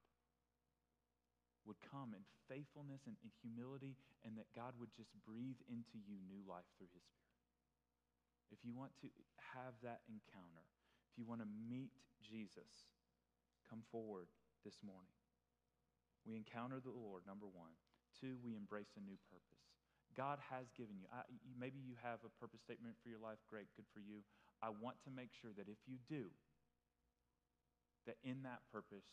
[1.64, 3.94] would come in faithfulness and in humility,
[4.26, 7.38] and that God would just breathe into you new life through His Spirit.
[8.50, 9.08] If you want to
[9.54, 10.66] have that encounter,
[11.08, 12.90] if you want to meet Jesus,
[13.70, 14.26] come forward
[14.66, 15.14] this morning.
[16.26, 17.72] We encounter the Lord, number one.
[18.22, 19.66] Two, we embrace a new purpose.
[20.14, 21.26] God has given you, I,
[21.58, 23.42] maybe you have a purpose statement for your life.
[23.50, 24.22] Great, good for you.
[24.62, 26.30] I want to make sure that if you do,
[28.06, 29.10] that in that purpose,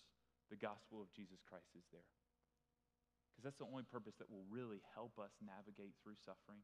[0.53, 2.05] the gospel of Jesus Christ is there.
[3.33, 6.61] Because that's the only purpose that will really help us navigate through suffering,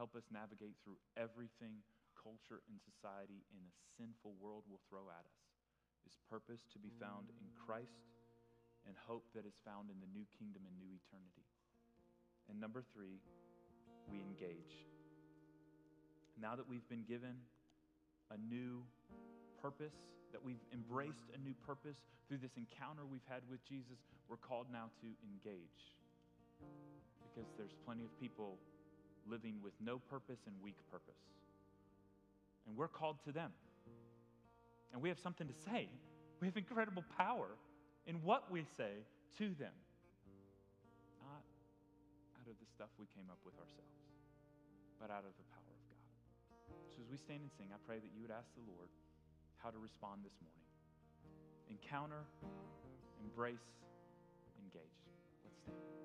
[0.00, 1.84] help us navigate through everything
[2.16, 5.44] culture and society in a sinful world will throw at us
[6.06, 8.04] is purpose to be found in Christ
[8.84, 11.48] and hope that is found in the new kingdom and new eternity.
[12.50, 13.20] And number three,
[14.10, 14.86] we engage.
[16.40, 17.36] Now that we've been given
[18.30, 18.82] a new
[19.62, 19.94] purpose,
[20.32, 21.96] that we've embraced a new purpose
[22.28, 25.94] through this encounter we've had with Jesus, we're called now to engage.
[27.22, 28.58] Because there's plenty of people
[29.26, 31.20] living with no purpose and weak purpose.
[32.66, 33.50] And we're called to them.
[34.92, 35.88] And we have something to say.
[36.40, 37.48] We have incredible power
[38.06, 38.92] in what we say
[39.38, 39.72] to them,
[42.44, 44.04] out of the stuff we came up with ourselves,
[45.00, 46.04] but out of the power of God.
[46.92, 48.92] So as we stand and sing, I pray that you would ask the Lord
[49.64, 50.68] how to respond this morning.
[51.72, 52.28] Encounter,
[53.24, 53.64] embrace,
[54.60, 55.00] engage.
[55.40, 56.03] Let's stand.